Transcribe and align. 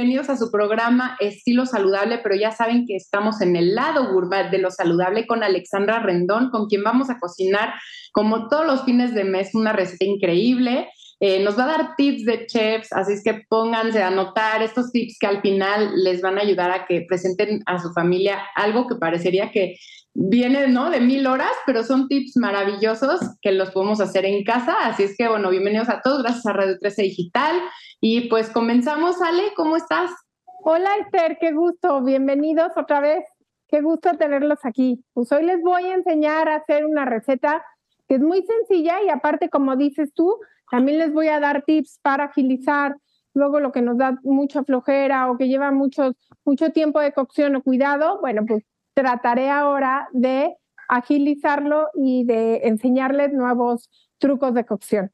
Bienvenidos 0.00 0.30
a 0.30 0.38
su 0.38 0.50
programa 0.50 1.18
Estilo 1.20 1.66
Saludable, 1.66 2.20
pero 2.22 2.34
ya 2.34 2.52
saben 2.52 2.86
que 2.86 2.96
estamos 2.96 3.42
en 3.42 3.54
el 3.54 3.74
lado 3.74 4.14
gourmet 4.14 4.50
de 4.50 4.56
lo 4.56 4.70
saludable 4.70 5.26
con 5.26 5.42
Alexandra 5.42 5.98
Rendón, 5.98 6.48
con 6.48 6.68
quien 6.68 6.82
vamos 6.82 7.10
a 7.10 7.18
cocinar 7.18 7.74
como 8.10 8.48
todos 8.48 8.64
los 8.64 8.84
fines 8.84 9.14
de 9.14 9.24
mes 9.24 9.54
una 9.54 9.74
receta 9.74 10.06
increíble. 10.06 10.88
Eh, 11.22 11.44
nos 11.44 11.58
va 11.58 11.64
a 11.64 11.76
dar 11.76 11.96
tips 11.96 12.24
de 12.24 12.46
chefs, 12.46 12.92
así 12.94 13.12
es 13.12 13.22
que 13.22 13.42
pónganse 13.46 14.02
a 14.02 14.08
anotar 14.08 14.62
estos 14.62 14.90
tips 14.90 15.18
que 15.20 15.26
al 15.26 15.42
final 15.42 15.92
les 16.02 16.22
van 16.22 16.38
a 16.38 16.40
ayudar 16.40 16.70
a 16.70 16.86
que 16.86 17.04
presenten 17.06 17.62
a 17.66 17.78
su 17.78 17.92
familia 17.92 18.40
algo 18.54 18.86
que 18.86 18.94
parecería 18.94 19.52
que 19.52 19.76
viene, 20.14 20.66
¿no? 20.68 20.88
De 20.88 21.00
mil 21.00 21.26
horas, 21.26 21.52
pero 21.66 21.84
son 21.84 22.08
tips 22.08 22.38
maravillosos 22.38 23.20
que 23.42 23.52
los 23.52 23.70
podemos 23.70 24.00
hacer 24.00 24.24
en 24.24 24.44
casa. 24.44 24.74
Así 24.82 25.02
es 25.02 25.14
que, 25.16 25.28
bueno, 25.28 25.50
bienvenidos 25.50 25.90
a 25.90 26.00
todos, 26.00 26.22
gracias 26.22 26.46
a 26.46 26.54
Radio 26.54 26.78
13 26.78 27.02
Digital. 27.02 27.56
Y 28.00 28.28
pues 28.30 28.48
comenzamos, 28.48 29.20
Ale, 29.20 29.52
¿cómo 29.56 29.76
estás? 29.76 30.10
Hola 30.64 30.90
Esther, 31.00 31.36
qué 31.38 31.52
gusto, 31.52 32.02
bienvenidos 32.02 32.72
otra 32.76 33.00
vez. 33.00 33.24
Qué 33.68 33.82
gusto 33.82 34.16
tenerlos 34.18 34.58
aquí. 34.64 35.04
Pues 35.12 35.30
hoy 35.32 35.44
les 35.44 35.60
voy 35.62 35.84
a 35.84 35.94
enseñar 35.94 36.48
a 36.48 36.56
hacer 36.56 36.86
una 36.86 37.04
receta 37.04 37.62
que 38.08 38.16
es 38.16 38.20
muy 38.20 38.42
sencilla 38.42 39.02
y 39.04 39.08
aparte, 39.08 39.48
como 39.48 39.76
dices 39.76 40.12
tú, 40.12 40.36
también 40.70 40.98
les 40.98 41.12
voy 41.12 41.28
a 41.28 41.40
dar 41.40 41.62
tips 41.64 41.98
para 42.02 42.24
agilizar 42.24 42.96
luego 43.34 43.60
lo 43.60 43.72
que 43.72 43.82
nos 43.82 43.98
da 43.98 44.18
mucha 44.22 44.64
flojera 44.64 45.30
o 45.30 45.36
que 45.36 45.48
lleva 45.48 45.70
mucho, 45.70 46.12
mucho 46.44 46.70
tiempo 46.70 47.00
de 47.00 47.12
cocción 47.12 47.56
o 47.56 47.62
cuidado. 47.62 48.18
Bueno, 48.20 48.42
pues 48.46 48.64
trataré 48.94 49.50
ahora 49.50 50.08
de 50.12 50.54
agilizarlo 50.88 51.88
y 51.94 52.24
de 52.24 52.62
enseñarles 52.64 53.32
nuevos 53.32 53.88
trucos 54.18 54.54
de 54.54 54.66
cocción. 54.66 55.10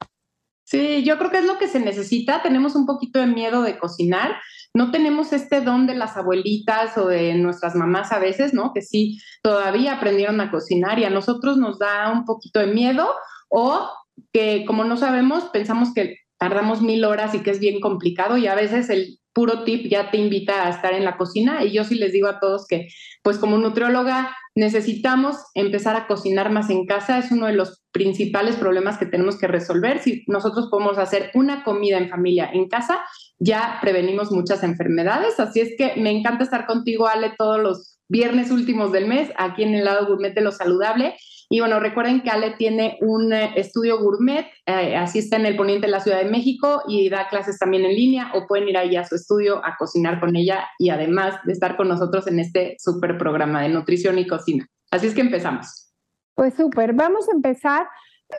Sí, 0.63 1.03
yo 1.03 1.17
creo 1.17 1.31
que 1.31 1.37
es 1.37 1.45
lo 1.45 1.57
que 1.57 1.69
se 1.69 1.79
necesita. 1.79 2.41
Tenemos 2.41 2.75
un 2.75 2.85
poquito 2.85 3.19
de 3.19 3.27
miedo 3.27 3.61
de 3.61 3.77
cocinar. 3.77 4.35
No 4.73 4.91
tenemos 4.91 5.31
este 5.31 5.61
don 5.61 5.87
de 5.87 5.95
las 5.95 6.17
abuelitas 6.17 6.97
o 6.97 7.07
de 7.07 7.35
nuestras 7.35 7.73
mamás 7.73 8.11
a 8.11 8.19
veces, 8.19 8.53
¿no? 8.53 8.73
Que 8.73 8.81
sí, 8.81 9.17
todavía 9.41 9.93
aprendieron 9.93 10.41
a 10.41 10.51
cocinar 10.51 10.99
y 10.99 11.05
a 11.05 11.09
nosotros 11.09 11.55
nos 11.55 11.79
da 11.79 12.11
un 12.11 12.25
poquito 12.25 12.59
de 12.59 12.67
miedo 12.67 13.07
o 13.47 13.89
que 14.31 14.65
como 14.65 14.83
no 14.83 14.97
sabemos, 14.97 15.45
pensamos 15.45 15.93
que 15.93 16.17
tardamos 16.37 16.81
mil 16.81 17.03
horas 17.05 17.33
y 17.33 17.39
que 17.39 17.51
es 17.51 17.59
bien 17.59 17.79
complicado 17.79 18.37
y 18.37 18.47
a 18.47 18.55
veces 18.55 18.89
el 18.89 19.19
puro 19.33 19.63
tip 19.63 19.87
ya 19.87 20.09
te 20.09 20.17
invita 20.17 20.65
a 20.65 20.69
estar 20.69 20.93
en 20.93 21.05
la 21.05 21.17
cocina 21.17 21.63
y 21.63 21.71
yo 21.71 21.83
sí 21.83 21.95
les 21.95 22.11
digo 22.11 22.27
a 22.27 22.39
todos 22.39 22.65
que 22.67 22.87
pues 23.21 23.37
como 23.37 23.57
nutrióloga 23.57 24.35
necesitamos 24.55 25.37
empezar 25.53 25.95
a 25.95 26.07
cocinar 26.07 26.51
más 26.51 26.71
en 26.71 26.87
casa, 26.87 27.19
es 27.19 27.31
uno 27.31 27.45
de 27.45 27.53
los 27.53 27.83
principales 27.91 28.55
problemas 28.55 28.97
que 28.97 29.05
tenemos 29.05 29.37
que 29.37 29.45
resolver. 29.45 29.99
Si 29.99 30.23
nosotros 30.25 30.69
podemos 30.71 30.97
hacer 30.97 31.29
una 31.35 31.63
comida 31.63 31.99
en 31.99 32.09
familia 32.09 32.49
en 32.51 32.67
casa, 32.67 33.01
ya 33.37 33.77
prevenimos 33.81 34.31
muchas 34.31 34.63
enfermedades, 34.63 35.39
así 35.39 35.59
es 35.59 35.75
que 35.77 35.93
me 36.01 36.09
encanta 36.09 36.43
estar 36.43 36.65
contigo 36.65 37.07
Ale 37.07 37.33
todos 37.37 37.59
los 37.59 37.99
viernes 38.09 38.49
últimos 38.49 38.91
del 38.91 39.07
mes 39.07 39.29
aquí 39.37 39.61
en 39.61 39.75
el 39.75 39.85
lado 39.85 40.07
gourmet 40.07 40.33
de 40.33 40.41
lo 40.41 40.51
saludable 40.51 41.15
y 41.49 41.61
bueno, 41.61 41.79
recuerden 41.79 42.21
que 42.21 42.29
Ale 42.29 42.55
tiene 42.57 42.97
un 43.01 43.31
eh, 43.31 43.53
estudio 43.55 43.99
gourmet, 43.99 44.47
eh, 44.65 44.97
así 44.97 45.19
está 45.19 45.37
en 45.37 45.45
el 45.45 45.55
poniente 45.55 45.87
de 45.87 45.91
la 45.91 46.01
Ciudad 46.01 46.17
de 46.17 46.29
México 46.29 46.81
y 46.87 47.09
da 47.09 47.29
clases 47.29 47.57
también 47.57 47.85
en 47.85 47.95
línea 47.95 48.31
o 48.33 48.47
pueden 48.47 48.67
ir 48.67 48.77
ahí 48.77 48.97
a 48.97 49.05
su 49.05 49.15
estudio 49.15 49.63
a 49.65 49.77
cocinar 49.77 50.19
con 50.19 50.35
ella 50.35 50.67
y 50.77 50.89
además 50.89 51.35
de 51.45 51.53
estar 51.53 51.77
con 51.77 51.87
nosotros 51.87 52.27
en 52.27 52.39
este 52.39 52.75
súper 52.79 53.17
programa 53.17 53.61
de 53.61 53.69
nutrición 53.69 54.19
y 54.19 54.27
cocina. 54.27 54.67
Así 54.91 55.07
es 55.07 55.13
que 55.13 55.21
empezamos. 55.21 55.93
Pues 56.35 56.53
súper, 56.53 56.93
vamos 56.93 57.29
a 57.29 57.35
empezar. 57.35 57.87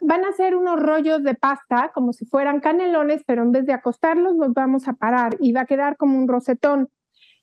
Van 0.03 0.27
a 0.27 0.33
ser 0.33 0.55
unos 0.55 0.79
rollos 0.79 1.23
de 1.23 1.35
pasta 1.35 1.91
como 1.95 2.13
si 2.13 2.27
fueran 2.27 2.61
canelones, 2.61 3.23
pero 3.27 3.43
en 3.43 3.53
vez 3.53 3.65
de 3.65 3.73
acostarlos 3.73 4.37
los 4.37 4.53
vamos 4.53 4.87
a 4.87 4.93
parar 4.93 5.37
y 5.41 5.53
va 5.53 5.63
a 5.63 5.67
quedar 5.67 5.97
como 5.97 6.19
un 6.19 6.29
rosetón. 6.29 6.91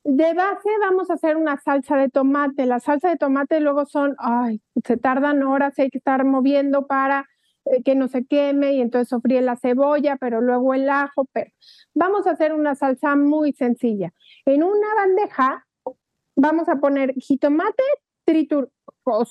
De 0.08 0.34
base 0.34 0.68
vamos 0.80 1.10
a 1.10 1.14
hacer 1.14 1.36
una 1.36 1.56
salsa 1.56 1.96
de 1.96 2.08
tomate. 2.08 2.64
La 2.64 2.78
salsa 2.78 3.08
de 3.08 3.16
tomate 3.16 3.58
luego 3.58 3.86
son, 3.86 4.14
ay, 4.18 4.62
se 4.84 4.96
tardan 4.96 5.42
horas, 5.42 5.76
hay 5.80 5.90
que 5.90 5.98
estar 5.98 6.24
moviendo 6.24 6.86
para 6.86 7.28
eh, 7.64 7.82
que 7.82 7.96
no 7.96 8.06
se 8.06 8.24
queme 8.24 8.74
y 8.74 8.82
entonces 8.82 9.08
sofríe 9.08 9.42
la 9.42 9.56
cebolla, 9.56 10.14
pero 10.14 10.40
luego 10.40 10.74
el 10.74 10.88
ajo. 10.90 11.24
Pero 11.32 11.50
vamos 11.92 12.28
a 12.28 12.30
hacer 12.30 12.52
una 12.52 12.76
salsa 12.76 13.16
muy 13.16 13.52
sencilla. 13.52 14.12
En 14.44 14.62
una 14.62 14.94
bandeja 14.94 15.66
vamos 16.36 16.68
a 16.68 16.76
poner 16.76 17.12
jitomate 17.14 17.82
tritur 18.24 18.70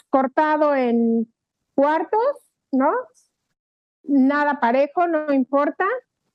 cortado 0.10 0.76
en 0.76 1.34
cuartos, 1.74 2.52
¿no? 2.74 2.92
Nada 4.04 4.60
parejo, 4.60 5.08
no 5.08 5.32
importa. 5.32 5.86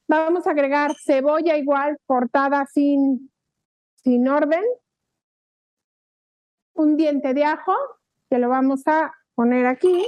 Vamos 0.09 0.47
a 0.47 0.53
agregar 0.53 0.95
cebolla 1.05 1.59
igual 1.59 1.99
cortada 2.07 2.65
sin 2.65 3.31
sin 4.03 4.29
orden, 4.29 4.65
un 6.75 6.97
diente 6.97 7.35
de 7.35 7.45
ajo, 7.45 7.75
que 8.29 8.39
lo 8.39 8.49
vamos 8.49 8.83
a 8.87 9.13
poner 9.35 9.67
aquí. 9.67 10.07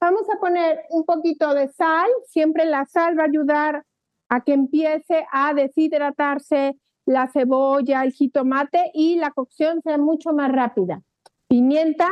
Vamos 0.00 0.28
a 0.28 0.38
poner 0.38 0.82
un 0.90 1.04
poquito 1.04 1.54
de 1.54 1.68
sal, 1.68 2.10
siempre 2.26 2.66
la 2.66 2.84
sal 2.84 3.18
va 3.18 3.22
a 3.22 3.26
ayudar 3.26 3.84
a 4.28 4.40
que 4.42 4.52
empiece 4.52 5.26
a 5.32 5.54
deshidratarse 5.54 6.76
la 7.06 7.28
cebolla, 7.28 8.02
el 8.02 8.12
jitomate 8.12 8.90
y 8.92 9.16
la 9.16 9.30
cocción 9.30 9.80
sea 9.82 9.98
mucho 9.98 10.32
más 10.32 10.50
rápida. 10.52 11.02
Pimienta. 11.48 12.08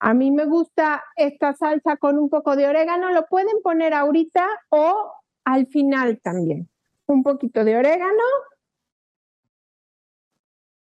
A 0.00 0.14
mí 0.14 0.30
me 0.30 0.46
gusta 0.46 1.02
esta 1.16 1.54
salsa 1.54 1.96
con 1.96 2.18
un 2.18 2.28
poco 2.28 2.56
de 2.56 2.66
orégano, 2.66 3.10
lo 3.10 3.26
pueden 3.26 3.62
poner 3.62 3.94
ahorita 3.94 4.46
o 4.70 5.12
al 5.44 5.66
final 5.66 6.20
también. 6.22 6.68
Un 7.06 7.22
poquito 7.22 7.64
de 7.64 7.76
orégano, 7.76 8.24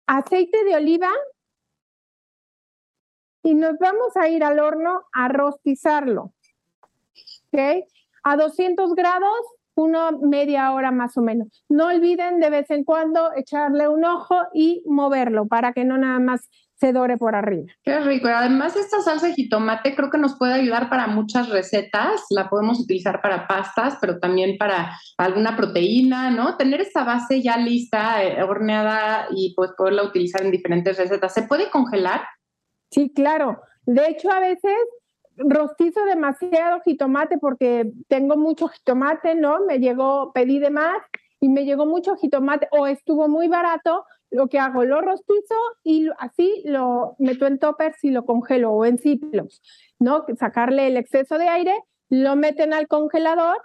aceite 0.06 0.64
de 0.64 0.76
oliva 0.76 1.10
y 3.42 3.54
nos 3.54 3.78
vamos 3.78 4.16
a 4.16 4.28
ir 4.28 4.42
al 4.42 4.58
horno 4.58 5.02
a 5.12 5.28
rostizarlo. 5.28 6.32
¿Ok? 7.52 7.84
A 8.22 8.36
200 8.36 8.94
grados, 8.94 9.38
una 9.74 10.10
media 10.12 10.72
hora 10.72 10.90
más 10.90 11.16
o 11.16 11.20
menos. 11.20 11.64
No 11.68 11.86
olviden 11.86 12.40
de 12.40 12.50
vez 12.50 12.70
en 12.70 12.84
cuando 12.84 13.32
echarle 13.36 13.88
un 13.88 14.04
ojo 14.04 14.36
y 14.54 14.82
moverlo 14.86 15.46
para 15.46 15.72
que 15.72 15.84
no 15.84 15.98
nada 15.98 16.18
más 16.20 16.48
se 16.76 16.92
dore 16.92 17.16
por 17.16 17.34
arriba. 17.34 17.72
Qué 17.82 18.00
rico. 18.00 18.28
Además, 18.28 18.76
esta 18.76 19.00
salsa 19.00 19.28
de 19.28 19.34
jitomate 19.34 19.94
creo 19.94 20.10
que 20.10 20.18
nos 20.18 20.36
puede 20.36 20.54
ayudar 20.54 20.90
para 20.90 21.06
muchas 21.06 21.48
recetas. 21.48 22.24
La 22.30 22.48
podemos 22.48 22.80
utilizar 22.80 23.22
para 23.22 23.46
pastas, 23.46 23.96
pero 24.00 24.18
también 24.18 24.58
para 24.58 24.92
alguna 25.16 25.56
proteína, 25.56 26.30
¿no? 26.30 26.56
Tener 26.56 26.80
esta 26.80 27.04
base 27.04 27.42
ya 27.42 27.56
lista, 27.56 28.24
eh, 28.24 28.42
horneada 28.42 29.28
y 29.30 29.54
pues 29.54 29.70
poderla 29.76 30.02
utilizar 30.02 30.42
en 30.42 30.50
diferentes 30.50 30.98
recetas. 30.98 31.32
¿Se 31.32 31.42
puede 31.42 31.70
congelar? 31.70 32.22
Sí, 32.90 33.12
claro. 33.14 33.60
De 33.86 34.08
hecho, 34.08 34.30
a 34.30 34.40
veces 34.40 34.74
rostizo 35.36 36.04
demasiado 36.04 36.80
jitomate 36.80 37.38
porque 37.38 37.90
tengo 38.08 38.36
mucho 38.36 38.68
jitomate, 38.68 39.34
¿no? 39.34 39.64
Me 39.64 39.78
llegó, 39.78 40.32
pedí 40.32 40.58
de 40.58 40.70
más 40.70 40.96
y 41.40 41.48
me 41.48 41.64
llegó 41.64 41.86
mucho 41.86 42.16
jitomate 42.16 42.68
o 42.70 42.86
estuvo 42.86 43.28
muy 43.28 43.48
barato, 43.48 44.04
lo 44.34 44.48
que 44.48 44.58
hago, 44.58 44.84
lo 44.84 45.00
rostizo 45.00 45.54
y 45.84 46.08
así 46.18 46.62
lo 46.64 47.14
meto 47.20 47.46
en 47.46 47.60
toppers 47.60 48.02
y 48.02 48.10
lo 48.10 48.24
congelo 48.24 48.72
o 48.72 48.84
en 48.84 48.98
ciclos, 48.98 49.62
¿no? 50.00 50.24
Sacarle 50.36 50.88
el 50.88 50.96
exceso 50.96 51.38
de 51.38 51.46
aire, 51.46 51.72
lo 52.08 52.34
meten 52.34 52.72
al 52.72 52.88
congelador 52.88 53.62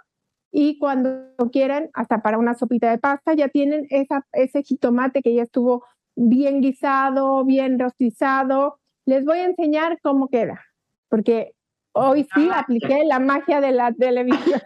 y 0.52 0.78
cuando 0.78 1.32
quieren, 1.50 1.90
hasta 1.92 2.22
para 2.22 2.38
una 2.38 2.54
sopita 2.54 2.88
de 2.88 2.98
pasta, 2.98 3.34
ya 3.34 3.48
tienen 3.48 3.88
esa, 3.90 4.24
ese 4.32 4.62
jitomate 4.62 5.22
que 5.22 5.34
ya 5.34 5.42
estuvo 5.42 5.84
bien 6.14 6.60
guisado, 6.60 7.44
bien 7.44 7.76
rostizado. 7.76 8.78
Les 9.06 9.24
voy 9.24 9.38
a 9.38 9.46
enseñar 9.46 9.98
cómo 10.00 10.28
queda, 10.28 10.60
porque 11.08 11.52
hoy 11.92 12.28
sí 12.32 12.48
apliqué 12.54 13.04
la 13.06 13.18
magia 13.18 13.60
de 13.60 13.72
la 13.72 13.92
televisión. 13.92 14.60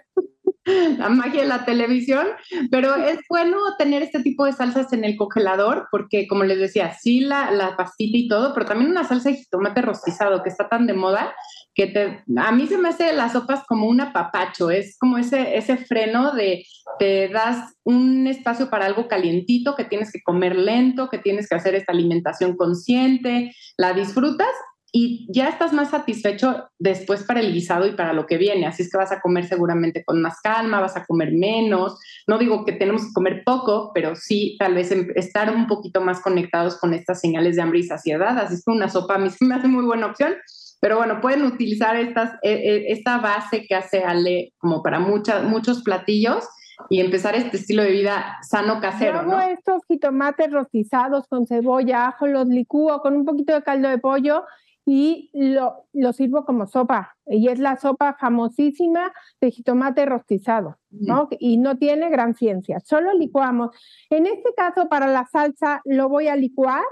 la 0.99 1.09
magia 1.09 1.43
de 1.43 1.49
la 1.49 1.65
televisión, 1.65 2.27
pero 2.71 2.95
es 2.95 3.19
bueno 3.29 3.59
tener 3.79 4.03
este 4.03 4.23
tipo 4.23 4.45
de 4.45 4.53
salsas 4.53 4.93
en 4.93 5.05
el 5.05 5.17
congelador 5.17 5.89
porque, 5.91 6.27
como 6.27 6.45
les 6.45 6.59
decía, 6.59 6.95
sí 6.95 7.21
la, 7.21 7.51
la 7.51 7.77
pastita 7.77 8.17
y 8.17 8.29
todo, 8.29 8.55
pero 8.55 8.67
también 8.67 8.91
una 8.91 9.05
salsa 9.05 9.31
de 9.31 9.37
jitomate 9.37 9.83
rostizado 9.83 10.43
que 10.43 10.49
está 10.49 10.69
tan 10.69 10.87
de 10.87 10.95
moda 10.95 11.35
que 11.75 12.23
a 12.37 12.53
mí 12.53 12.67
se 12.67 12.79
me 12.79 12.91
hace 12.91 13.13
las 13.13 13.33
sopas 13.33 13.65
como 13.67 13.89
un 13.89 14.01
apapacho, 14.01 14.71
es 14.71 14.97
como 14.97 15.19
ese, 15.19 15.57
ese 15.57 15.77
freno 15.77 16.33
de 16.33 16.65
te 16.99 17.29
das 17.29 17.75
un 17.83 18.27
espacio 18.29 18.71
para 18.71 18.87
algo 18.87 19.09
calientito, 19.09 19.75
que 19.75 19.85
tienes 19.85 20.13
que 20.13 20.23
comer 20.23 20.55
lento, 20.57 21.09
que 21.11 21.19
tienes 21.19 21.49
que 21.49 21.57
hacer 21.57 21.75
esta 21.75 21.93
alimentación 21.93 22.57
consciente, 22.57 23.53
la 23.77 23.93
disfrutas 23.93 24.49
y 24.97 25.27
ya 25.29 25.49
estás 25.49 25.73
más 25.73 25.91
satisfecho 25.91 26.69
después 26.79 27.25
para 27.25 27.41
el 27.41 27.53
guisado 27.53 27.85
y 27.85 27.97
para 27.97 28.13
lo 28.13 28.27
que 28.27 28.39
viene. 28.39 28.65
Así 28.65 28.85
es 28.85 28.93
que 28.93 28.97
vas 28.97 29.11
a 29.11 29.21
comer 29.21 29.45
seguramente 29.45 30.05
con 30.05 30.23
más 30.23 30.41
calma, 30.41 30.79
vas 30.79 30.97
a 30.97 31.05
comer 31.05 31.33
menos. 31.33 31.99
No 32.29 32.39
digo 32.39 32.65
que 32.65 32.71
tenemos 32.71 33.07
que 33.07 33.13
comer 33.13 33.43
poco, 33.45 33.91
pero 33.93 34.15
sí 34.15 34.55
tal 34.57 34.75
vez 34.75 34.93
em, 34.93 35.09
estar 35.17 35.53
un 35.53 35.67
poquito 35.67 36.01
más 36.01 36.21
conectados 36.21 36.79
con 36.79 36.95
estas 36.95 37.19
señales 37.19 37.57
de 37.57 37.63
hambre 37.63 37.81
y 37.81 37.83
saciedad. 37.83 38.39
Así 38.39 38.55
es 38.55 38.63
que 38.65 38.71
una 38.71 38.89
sopa 38.89 39.17
a 39.17 39.19
mí 39.19 39.31
me 39.41 39.57
hace 39.57 39.67
muy 39.67 39.85
buena 39.85 40.07
opción. 40.07 40.35
Pero 40.81 40.99
bueno, 40.99 41.21
pueden 41.21 41.43
utilizar 41.43 41.97
estas, 41.97 42.35
e, 42.43 42.53
e, 42.53 42.93
esta 42.93 43.19
base 43.19 43.67
que 43.67 43.75
hace 43.75 44.05
Ale 44.05 44.53
como 44.59 44.81
para 44.81 45.01
muchas, 45.01 45.43
muchos 45.43 45.83
platillos 45.83 46.45
y 46.89 47.01
empezar 47.01 47.35
este 47.35 47.57
estilo 47.57 47.83
de 47.83 47.91
vida 47.91 48.37
sano 48.43 48.81
casero. 48.81 49.25
Yo 49.25 49.33
hago 49.33 49.41
estos 49.41 49.83
jitomates 49.89 50.53
rostizados 50.53 51.27
con 51.27 51.49
cebolla, 51.49 52.07
ajo, 52.07 52.29
los 52.29 52.47
licúo 52.47 53.01
con 53.01 53.17
un 53.17 53.25
poquito 53.25 53.55
de 53.55 53.63
caldo 53.63 53.89
de 53.89 53.99
pollo 53.99 54.45
y 54.87 55.31
lo, 55.33 55.87
lo, 55.93 56.13
sirvo 56.13 56.45
como 56.45 56.67
sopa. 56.67 57.17
Y 57.27 57.49
es 57.49 57.59
la 57.59 57.77
sopa 57.77 58.15
famosísima 58.15 59.13
de 59.41 59.51
jitomate 59.51 60.05
rostizado, 60.05 60.79
¿no? 60.91 61.29
Y 61.39 61.57
no 61.57 61.79
tiene 61.79 62.11
gran 62.11 62.35
ciencia, 62.35 62.81
solo 62.81 63.15
licuamos. 63.15 63.75
En 64.11 64.27
este 64.27 64.53
caso, 64.55 64.89
para 64.89 65.07
la 65.07 65.27
salsa, 65.27 65.81
lo 65.85 66.09
voy 66.09 66.29
a 66.29 66.37
licuar, 66.37 66.85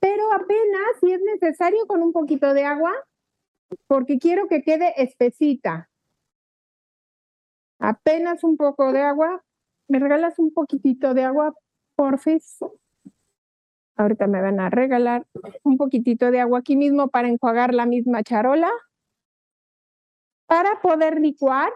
pero 0.00 0.32
apenas, 0.32 0.96
si 1.00 1.12
es 1.12 1.20
necesario, 1.22 1.86
con 1.86 2.02
un 2.02 2.12
poquito 2.12 2.54
de 2.54 2.64
agua, 2.64 2.92
porque 3.86 4.18
quiero 4.18 4.48
que 4.48 4.62
quede 4.62 4.94
espesita. 4.96 5.88
Apenas 7.78 8.42
un 8.44 8.56
poco 8.56 8.92
de 8.92 9.00
agua. 9.00 9.42
¿Me 9.88 9.98
regalas 9.98 10.38
un 10.38 10.52
poquitito 10.52 11.14
de 11.14 11.24
agua, 11.24 11.54
porfis? 11.96 12.58
Ahorita 14.00 14.26
me 14.26 14.40
van 14.40 14.58
a 14.60 14.70
regalar 14.70 15.26
un 15.62 15.76
poquitito 15.76 16.30
de 16.30 16.40
agua 16.40 16.60
aquí 16.60 16.74
mismo 16.74 17.08
para 17.10 17.28
enjuagar 17.28 17.74
la 17.74 17.84
misma 17.84 18.22
charola. 18.22 18.70
Para 20.46 20.80
poder 20.80 21.20
licuar, 21.20 21.70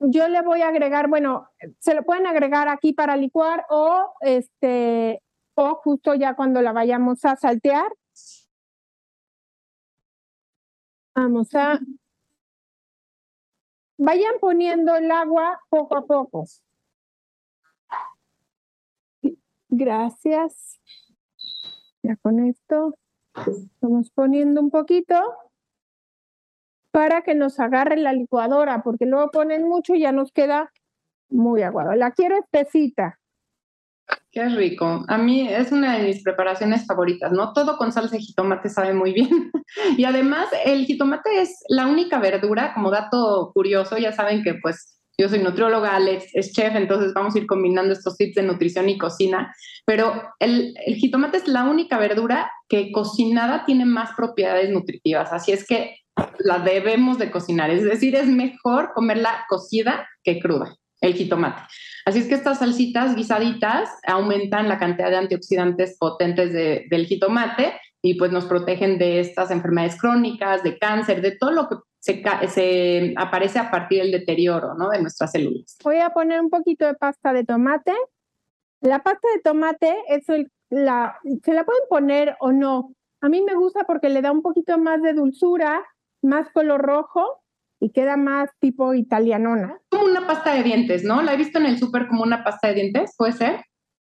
yo 0.00 0.26
le 0.26 0.42
voy 0.42 0.62
a 0.62 0.68
agregar, 0.68 1.08
bueno, 1.08 1.48
se 1.78 1.94
lo 1.94 2.02
pueden 2.02 2.26
agregar 2.26 2.66
aquí 2.68 2.92
para 2.92 3.16
licuar 3.16 3.64
o 3.70 4.12
este 4.20 5.22
o 5.54 5.76
justo 5.76 6.14
ya 6.16 6.34
cuando 6.34 6.60
la 6.60 6.72
vayamos 6.72 7.24
a 7.24 7.36
saltear. 7.36 7.92
Vamos 11.14 11.54
a 11.54 11.78
vayan 13.96 14.34
poniendo 14.40 14.96
el 14.96 15.08
agua 15.12 15.60
poco 15.68 15.96
a 15.96 16.04
poco. 16.04 16.46
Gracias. 19.74 20.82
Ya 22.02 22.16
con 22.16 22.46
esto 22.46 22.94
estamos 23.34 24.10
poniendo 24.10 24.60
un 24.60 24.70
poquito 24.70 25.14
para 26.90 27.22
que 27.22 27.34
nos 27.34 27.58
agarre 27.58 27.96
la 27.96 28.12
licuadora, 28.12 28.82
porque 28.82 29.06
luego 29.06 29.30
ponen 29.30 29.66
mucho 29.66 29.94
y 29.94 30.00
ya 30.00 30.12
nos 30.12 30.30
queda 30.30 30.70
muy 31.30 31.62
aguado. 31.62 31.94
La 31.94 32.10
quiero 32.10 32.36
espesita. 32.36 33.18
Qué 34.30 34.46
rico. 34.50 35.06
A 35.08 35.16
mí 35.16 35.48
es 35.48 35.72
una 35.72 35.96
de 35.96 36.04
mis 36.04 36.22
preparaciones 36.22 36.86
favoritas, 36.86 37.32
¿no? 37.32 37.54
Todo 37.54 37.78
con 37.78 37.92
salsa 37.92 38.16
de 38.16 38.22
jitomate 38.22 38.68
sabe 38.68 38.92
muy 38.92 39.14
bien. 39.14 39.50
y 39.96 40.04
además, 40.04 40.48
el 40.66 40.84
jitomate 40.84 41.40
es 41.40 41.64
la 41.68 41.86
única 41.86 42.18
verdura, 42.18 42.74
como 42.74 42.90
dato 42.90 43.52
curioso, 43.54 43.96
ya 43.96 44.12
saben 44.12 44.42
que 44.42 44.52
pues 44.52 45.01
yo 45.18 45.28
soy 45.28 45.40
nutrióloga, 45.40 45.94
Alex 45.94 46.26
es 46.34 46.52
chef, 46.52 46.74
entonces 46.74 47.12
vamos 47.14 47.34
a 47.34 47.38
ir 47.38 47.46
combinando 47.46 47.92
estos 47.92 48.16
tips 48.16 48.36
de 48.36 48.42
nutrición 48.42 48.88
y 48.88 48.98
cocina. 48.98 49.54
Pero 49.84 50.22
el, 50.38 50.74
jitomate 50.96 51.36
es 51.36 51.48
la 51.48 51.64
única 51.64 51.98
verdura 51.98 52.50
que 52.68 52.90
cocinada 52.92 53.64
tiene 53.64 53.84
más 53.84 54.10
propiedades 54.16 54.70
nutritivas. 54.70 55.32
Así 55.32 55.52
es 55.52 55.66
que 55.66 55.96
la 56.38 56.58
debemos 56.58 57.18
de 57.18 57.30
cocinar. 57.30 57.70
Es 57.70 57.84
decir, 57.84 58.16
es 58.16 58.26
mejor 58.26 58.92
comerla 58.94 59.44
cocida 59.48 60.08
que 60.24 60.40
cruda, 60.40 60.76
el 61.00 61.14
jitomate. 61.14 61.62
Así 62.04 62.18
es 62.18 62.26
que 62.26 62.34
estas 62.34 62.58
salsitas 62.58 63.14
guisaditas 63.14 63.90
aumentan 64.06 64.68
la 64.68 64.78
cantidad 64.78 65.10
de 65.10 65.18
antioxidantes 65.18 65.96
potentes 65.98 66.52
del 66.52 67.06
jitomate 67.06 67.74
y 68.02 68.14
pues 68.14 68.32
nos 68.32 68.46
protegen 68.46 68.98
de 68.98 69.20
estas 69.20 69.50
enfermedades 69.52 69.98
crónicas, 69.98 70.62
de 70.64 70.76
cáncer, 70.78 71.22
de 71.22 71.36
todo 71.36 71.52
lo 71.52 71.68
que 71.68 71.76
se, 72.00 73.14
aparece 73.16 73.60
a 73.60 73.70
partir 73.70 74.02
del 74.02 74.10
deterioro 74.10 74.74
¿no? 74.74 74.90
de 74.90 75.00
nuestras 75.00 75.30
células. 75.30 75.78
Voy 75.84 75.98
a 75.98 76.10
poner 76.10 76.40
un 76.40 76.50
poquito 76.50 76.84
de 76.84 76.94
pasta 76.94 77.32
de 77.32 77.44
tomate. 77.44 77.94
La 78.80 79.04
pasta 79.04 79.28
de 79.34 79.40
tomate, 79.40 79.94
eso 80.08 80.34
la, 80.68 81.16
se 81.44 81.54
la 81.54 81.64
pueden 81.64 81.82
poner 81.88 82.36
o 82.40 82.50
no. 82.50 82.92
A 83.20 83.28
mí 83.28 83.40
me 83.40 83.54
gusta 83.54 83.84
porque 83.84 84.08
le 84.08 84.20
da 84.20 84.32
un 84.32 84.42
poquito 84.42 84.78
más 84.78 85.00
de 85.00 85.12
dulzura, 85.12 85.84
más 86.22 86.50
color 86.50 86.82
rojo 86.82 87.40
y 87.78 87.90
queda 87.90 88.16
más 88.16 88.50
tipo 88.58 88.94
italianona. 88.94 89.80
Como 89.90 90.04
una 90.04 90.26
pasta 90.26 90.54
de 90.54 90.64
dientes, 90.64 91.04
¿no? 91.04 91.22
La 91.22 91.34
he 91.34 91.36
visto 91.36 91.60
en 91.60 91.66
el 91.66 91.78
súper 91.78 92.08
como 92.08 92.24
una 92.24 92.42
pasta 92.42 92.68
de 92.68 92.74
dientes, 92.74 93.14
¿puede 93.16 93.32
ser? 93.32 93.60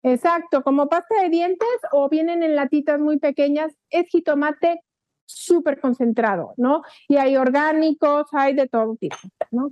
Exacto, 0.05 0.61
como 0.61 0.87
pasta 0.87 1.19
de 1.19 1.29
dientes 1.29 1.67
o 1.91 2.07
vienen 2.09 2.43
en 2.43 2.55
latitas 2.55 2.99
muy 2.99 3.17
pequeñas, 3.17 3.75
es 3.89 4.05
jitomate 4.07 4.83
súper 5.25 5.79
concentrado, 5.81 6.53
¿no? 6.57 6.83
Y 7.07 7.17
hay 7.17 7.37
orgánicos, 7.37 8.27
hay 8.31 8.53
de 8.53 8.67
todo 8.67 8.95
tipo, 8.97 9.17
¿no? 9.49 9.71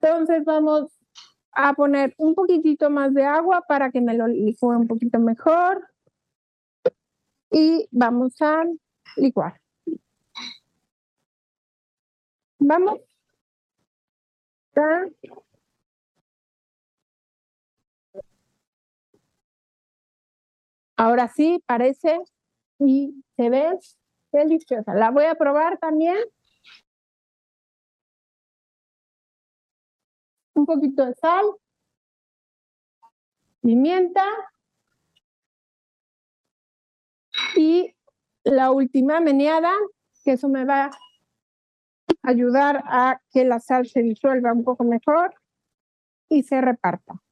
Entonces 0.00 0.44
vamos 0.44 0.90
a 1.52 1.74
poner 1.74 2.12
un 2.18 2.34
poquitito 2.34 2.90
más 2.90 3.14
de 3.14 3.24
agua 3.24 3.62
para 3.68 3.92
que 3.92 4.00
me 4.00 4.14
lo 4.14 4.26
licúe 4.26 4.70
un 4.70 4.88
poquito 4.88 5.20
mejor. 5.20 5.86
Y 7.52 7.86
vamos 7.92 8.34
a 8.42 8.64
licuar. 9.16 9.60
Vamos. 12.58 12.98
Ahora 20.98 21.28
sí, 21.28 21.62
parece 21.64 22.20
y 22.80 23.24
se 23.36 23.50
ve 23.50 23.78
deliciosa. 24.32 24.94
La 24.94 25.12
voy 25.12 25.26
a 25.26 25.36
probar 25.36 25.78
también. 25.78 26.18
Un 30.54 30.66
poquito 30.66 31.06
de 31.06 31.14
sal, 31.14 31.44
pimienta 33.62 34.24
y 37.56 37.94
la 38.42 38.72
última 38.72 39.20
meneada, 39.20 39.72
que 40.24 40.32
eso 40.32 40.48
me 40.48 40.64
va 40.64 40.86
a 40.86 40.90
ayudar 42.22 42.82
a 42.86 43.20
que 43.30 43.44
la 43.44 43.60
sal 43.60 43.86
se 43.86 44.02
disuelva 44.02 44.52
un 44.52 44.64
poco 44.64 44.82
mejor 44.82 45.32
y 46.28 46.42
se 46.42 46.60
reparta. 46.60 47.22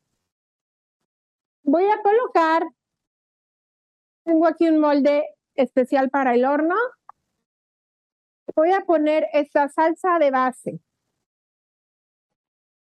Voy 1.65 1.85
a 1.87 2.01
colocar, 2.01 2.63
tengo 4.27 4.47
aquí 4.49 4.69
un 4.69 4.81
molde 4.81 5.25
especial 5.55 6.11
para 6.11 6.35
el 6.35 6.45
horno. 6.45 6.75
Voy 8.57 8.73
a 8.73 8.81
poner 8.81 9.29
esta 9.33 9.69
salsa 9.69 10.19
de 10.19 10.31
base. 10.31 10.81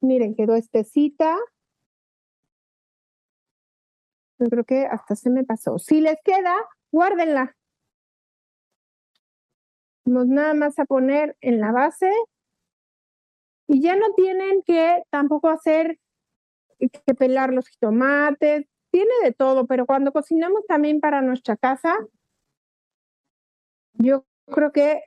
Miren, 0.01 0.35
quedó 0.35 0.55
espesita. 0.55 1.37
Yo 4.39 4.49
creo 4.49 4.63
que 4.63 4.85
hasta 4.85 5.15
se 5.15 5.29
me 5.29 5.43
pasó. 5.43 5.77
Si 5.77 6.01
les 6.01 6.17
queda, 6.23 6.55
guárdenla. 6.91 7.55
Vamos 10.05 10.27
nada 10.27 10.53
más 10.55 10.79
a 10.79 10.85
poner 10.85 11.37
en 11.41 11.59
la 11.59 11.71
base. 11.71 12.11
Y 13.67 13.81
ya 13.81 13.95
no 13.95 14.13
tienen 14.15 14.63
que 14.63 15.03
tampoco 15.11 15.49
hacer 15.49 15.99
que 16.79 17.13
pelar 17.13 17.53
los 17.53 17.67
jitomates. 17.67 18.67
Tiene 18.95 19.11
de 19.25 19.33
todo, 19.33 19.67
pero 19.67 19.85
cuando 19.85 20.13
cocinamos 20.13 20.65
también 20.69 21.01
para 21.01 21.21
nuestra 21.21 21.57
casa, 21.57 21.97
yo 23.95 24.25
creo 24.45 24.71
que 24.71 25.01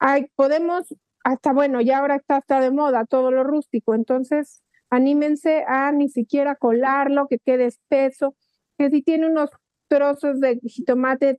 hay, 0.00 0.26
podemos, 0.34 0.92
hasta 1.22 1.52
bueno, 1.52 1.80
ya 1.80 1.98
ahora 1.98 2.16
está 2.16 2.38
hasta 2.38 2.58
de 2.58 2.72
moda 2.72 3.06
todo 3.06 3.30
lo 3.30 3.44
rústico, 3.44 3.94
entonces 3.94 4.60
anímense 4.90 5.62
a 5.68 5.92
ni 5.92 6.08
siquiera 6.08 6.56
colarlo, 6.56 7.28
que 7.28 7.38
quede 7.38 7.66
espeso, 7.66 8.34
que 8.76 8.90
si 8.90 9.02
tiene 9.02 9.28
unos 9.28 9.50
trozos 9.86 10.40
de 10.40 10.58
jitomate 10.64 11.38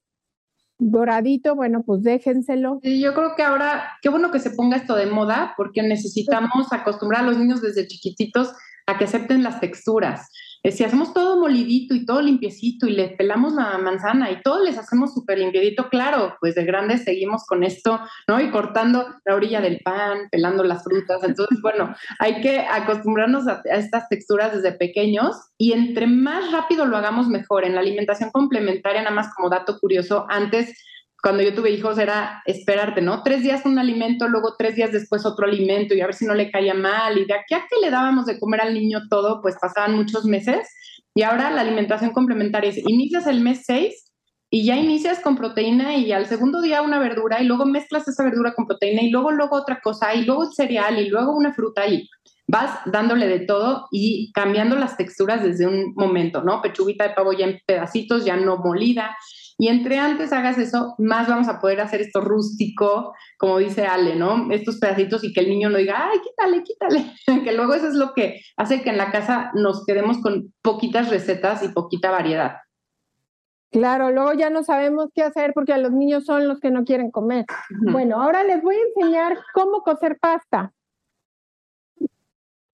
doradito, 0.77 1.54
bueno, 1.54 1.84
pues 1.84 2.01
déjenselo. 2.04 2.80
Yo 2.82 3.13
creo 3.13 3.36
que 3.36 3.44
ahora, 3.44 3.98
qué 4.01 4.08
bueno 4.08 4.32
que 4.32 4.39
se 4.39 4.51
ponga 4.51 4.77
esto 4.77 4.96
de 4.96 5.08
moda, 5.08 5.54
porque 5.58 5.84
necesitamos 5.84 6.72
acostumbrar 6.72 7.24
a 7.24 7.25
los 7.25 7.38
niños 7.38 7.62
desde 7.62 7.88
chiquititos 7.88 8.56
a 8.88 8.98
que 8.98 9.04
acepten 9.04 9.44
las 9.44 9.60
texturas. 9.60 10.30
Eh, 10.65 10.72
si 10.72 10.84
hacemos 10.84 11.13
todo 11.13 11.39
molidito 11.39 11.93
y 11.93 12.07
todo 12.07 12.24
limpiecito 12.24 12.88
y 12.88 12.93
le 12.93 13.10
pelamos 13.10 13.53
la 13.53 13.77
manzana 13.77 14.31
y 14.31 14.41
todo 14.41 14.63
les 14.63 14.79
hacemos 14.79 15.13
súper 15.13 15.38
limpiedito, 15.38 15.89
claro, 15.89 16.38
pues 16.39 16.55
de 16.55 16.65
grandes 16.65 17.03
seguimos 17.03 17.45
con 17.45 17.63
esto, 17.63 18.00
¿no? 18.27 18.41
Y 18.41 18.50
cortando 18.50 19.05
la 19.25 19.36
orilla 19.36 19.62
del 19.62 19.79
pan, 19.86 20.27
pelando 20.31 20.63
las 20.63 20.84
frutas. 20.84 21.24
Entonces, 21.24 21.62
bueno, 21.62 21.93
hay 22.17 22.41
que 22.41 22.62
acostumbrarnos 22.62 23.48
a, 23.48 23.62
a 23.63 23.75
estas 23.75 24.10
texturas 24.10 24.55
desde 24.55 24.72
pequeños 24.72 25.36
y 25.60 25.74
entre 25.74 26.07
más 26.07 26.51
rápido 26.51 26.88
lo 26.88 26.98
hagamos 26.98 27.27
mejor. 27.27 27.63
En 27.63 27.75
la 27.75 27.81
alimentación 27.81 28.31
complementaria, 28.31 29.03
nada 29.03 29.13
más 29.13 29.36
como 29.36 29.51
dato 29.51 29.77
curioso, 29.79 30.25
antes 30.29 30.75
cuando 31.25 31.41
yo 31.41 31.55
tuve 31.55 31.72
hijos 31.72 31.98
era 31.98 32.44
esperarte, 32.46 33.01
¿no? 33.01 33.24
Tres 33.24 33.41
días 33.41 33.65
un 33.65 33.79
alimento, 33.79 34.27
luego 34.27 34.53
tres 34.60 34.75
días 34.75 34.91
después 34.91 35.25
otro 35.25 35.48
alimento 35.48 35.96
y 35.96 36.01
a 36.01 36.05
ver 36.05 36.13
si 36.13 36.24
no 36.24 36.36
le 36.36 36.51
caía 36.51 36.75
mal. 36.75 37.17
Y 37.17 37.25
de 37.25 37.34
aquí 37.34 37.55
a 37.55 37.65
que 37.67 37.82
le 37.82 37.89
dábamos 37.89 38.27
de 38.27 38.39
comer 38.39 38.62
al 38.62 38.75
niño 38.75 39.00
todo, 39.10 39.41
pues 39.41 39.55
pasaban 39.60 39.96
muchos 39.96 40.25
meses. 40.25 40.70
Y 41.15 41.24
ahora 41.24 41.50
la 41.50 41.62
alimentación 41.62 42.12
complementaria 42.12 42.70
es, 42.70 42.77
inicias 42.77 43.25
el 43.25 43.41
mes 43.41 43.63
seis 43.65 44.12
y 44.51 44.65
ya 44.65 44.75
inicias 44.75 45.20
con 45.20 45.36
proteína 45.36 45.96
y 45.98 46.12
al 46.12 46.27
segundo 46.27 46.62
día 46.62 46.84
una 46.84 47.00
verdura 47.00 47.41
y 47.41 47.46
luego 47.46 47.65
mezclas 47.65 48.08
esa 48.08 48.24
verdura 48.24 48.53
con 48.53 48.67
proteína 48.67 49.01
y 49.01 49.10
luego 49.10 49.32
luego 49.32 49.55
otra 49.55 49.82
cosa 49.82 50.13
y 50.13 50.25
luego 50.25 50.51
cereal 50.51 51.00
y 51.00 51.10
luego 51.10 51.36
una 51.36 51.55
fruta 51.55 51.88
y 51.88 52.08
vas 52.48 52.82
dándole 52.86 53.27
de 53.27 53.39
todo 53.39 53.88
y 53.91 54.32
cambiando 54.34 54.75
las 54.75 54.96
texturas 54.96 55.41
desde 55.41 55.65
un 55.65 55.96
momento, 55.96 56.44
¿no? 56.44 56.62
Pechuguita 56.62 57.08
de 57.08 57.15
pavo 57.15 57.34
ya 57.34 57.48
en 57.48 57.60
pedacitos, 57.65 58.24
ya 58.25 58.38
no 58.38 58.58
molida, 58.58 59.17
y 59.57 59.69
entre 59.69 59.97
antes 59.97 60.33
hagas 60.33 60.57
eso, 60.57 60.95
más 60.97 61.29
vamos 61.29 61.47
a 61.47 61.59
poder 61.59 61.79
hacer 61.79 62.01
esto 62.01 62.19
rústico, 62.19 63.13
como 63.38 63.59
dice 63.59 63.85
Ale, 63.85 64.15
¿no? 64.15 64.51
Estos 64.51 64.79
pedacitos 64.79 65.24
y 65.24 65.31
que 65.31 65.39
el 65.39 65.50
niño 65.50 65.69
no 65.69 65.77
diga, 65.77 66.09
ay, 66.09 66.19
quítale, 66.19 66.63
quítale. 66.63 67.13
que 67.43 67.53
luego 67.53 67.74
eso 67.74 67.88
es 67.88 67.95
lo 67.95 68.13
que 68.13 68.41
hace 68.57 68.81
que 68.81 68.89
en 68.89 68.97
la 68.97 69.12
casa 69.12 69.51
nos 69.53 69.85
quedemos 69.85 70.17
con 70.21 70.53
poquitas 70.62 71.09
recetas 71.09 71.63
y 71.63 71.69
poquita 71.69 72.12
variedad. 72.12 72.57
Claro, 73.71 74.12
luego 74.12 74.33
ya 74.33 74.50
no 74.50 74.63
sabemos 74.63 75.09
qué 75.13 75.24
hacer 75.24 75.51
porque 75.53 75.74
a 75.74 75.77
los 75.77 75.91
niños 75.91 76.25
son 76.25 76.47
los 76.47 76.59
que 76.59 76.71
no 76.71 76.83
quieren 76.83 77.12
comer. 77.12 77.45
Bueno, 77.91 78.21
ahora 78.21 78.43
les 78.43 78.62
voy 78.62 78.75
a 78.75 79.01
enseñar 79.01 79.38
cómo 79.53 79.81
cocer 79.81 80.17
pasta. 80.19 80.71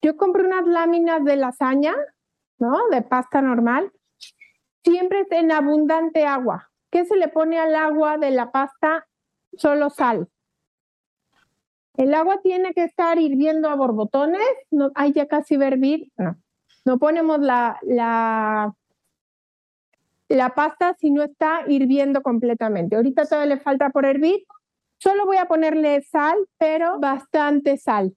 Yo 0.03 0.17
compré 0.17 0.45
unas 0.45 0.65
láminas 0.65 1.23
de 1.23 1.37
lasaña, 1.37 1.93
¿no? 2.59 2.87
De 2.89 3.01
pasta 3.03 3.41
normal. 3.41 3.91
Siempre 4.83 5.25
en 5.31 5.51
abundante 5.51 6.25
agua. 6.25 6.70
¿Qué 6.91 7.05
se 7.05 7.15
le 7.15 7.29
pone 7.29 7.57
al 7.57 7.73
agua 7.75 8.17
de 8.17 8.31
la 8.31 8.51
pasta? 8.51 9.07
Solo 9.57 9.89
sal. 9.89 10.27
El 11.95 12.13
agua 12.13 12.41
tiene 12.41 12.73
que 12.73 12.83
estar 12.83 13.17
hirviendo 13.17 13.69
a 13.69 13.75
borbotones. 13.75 14.45
No, 14.69 14.91
hay 14.95 15.13
ya 15.13 15.27
casi 15.27 15.55
hervir. 15.55 16.11
No. 16.17 16.35
No 16.83 16.97
ponemos 16.97 17.39
la, 17.39 17.79
la, 17.83 18.73
la 20.27 20.49
pasta 20.55 20.95
si 20.99 21.11
no 21.11 21.23
está 21.23 21.63
hirviendo 21.67 22.21
completamente. 22.21 22.95
Ahorita 22.95 23.25
todavía 23.25 23.55
le 23.55 23.61
falta 23.61 23.89
por 23.89 24.05
hervir. 24.05 24.43
Solo 24.97 25.25
voy 25.25 25.37
a 25.37 25.47
ponerle 25.47 26.01
sal, 26.01 26.37
pero 26.57 26.99
bastante 26.99 27.77
sal. 27.77 28.15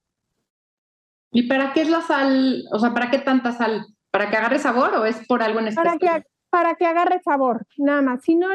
¿Y 1.31 1.49
para 1.49 1.73
qué 1.73 1.83
es 1.83 1.91
la 1.91 2.01
sal? 2.01 2.65
O 2.73 2.79
sea, 2.79 2.95
¿para 2.95 3.11
qué 3.11 3.19
tanta 3.19 3.53
sal? 3.53 3.87
¿Para 4.11 4.31
que 4.31 4.37
agarre 4.37 4.59
sabor 4.59 4.95
o 4.95 5.05
es 5.05 5.27
por 5.27 5.43
algo 5.43 5.61
en 5.61 5.69
especial? 5.69 5.99
Para 5.99 6.21
que, 6.21 6.27
para 6.55 6.77
que 6.77 6.87
agarre 6.87 7.21
sabor, 7.25 7.67
nada 7.79 8.01
más. 8.01 8.23
Si 8.23 8.37
no, 8.37 8.47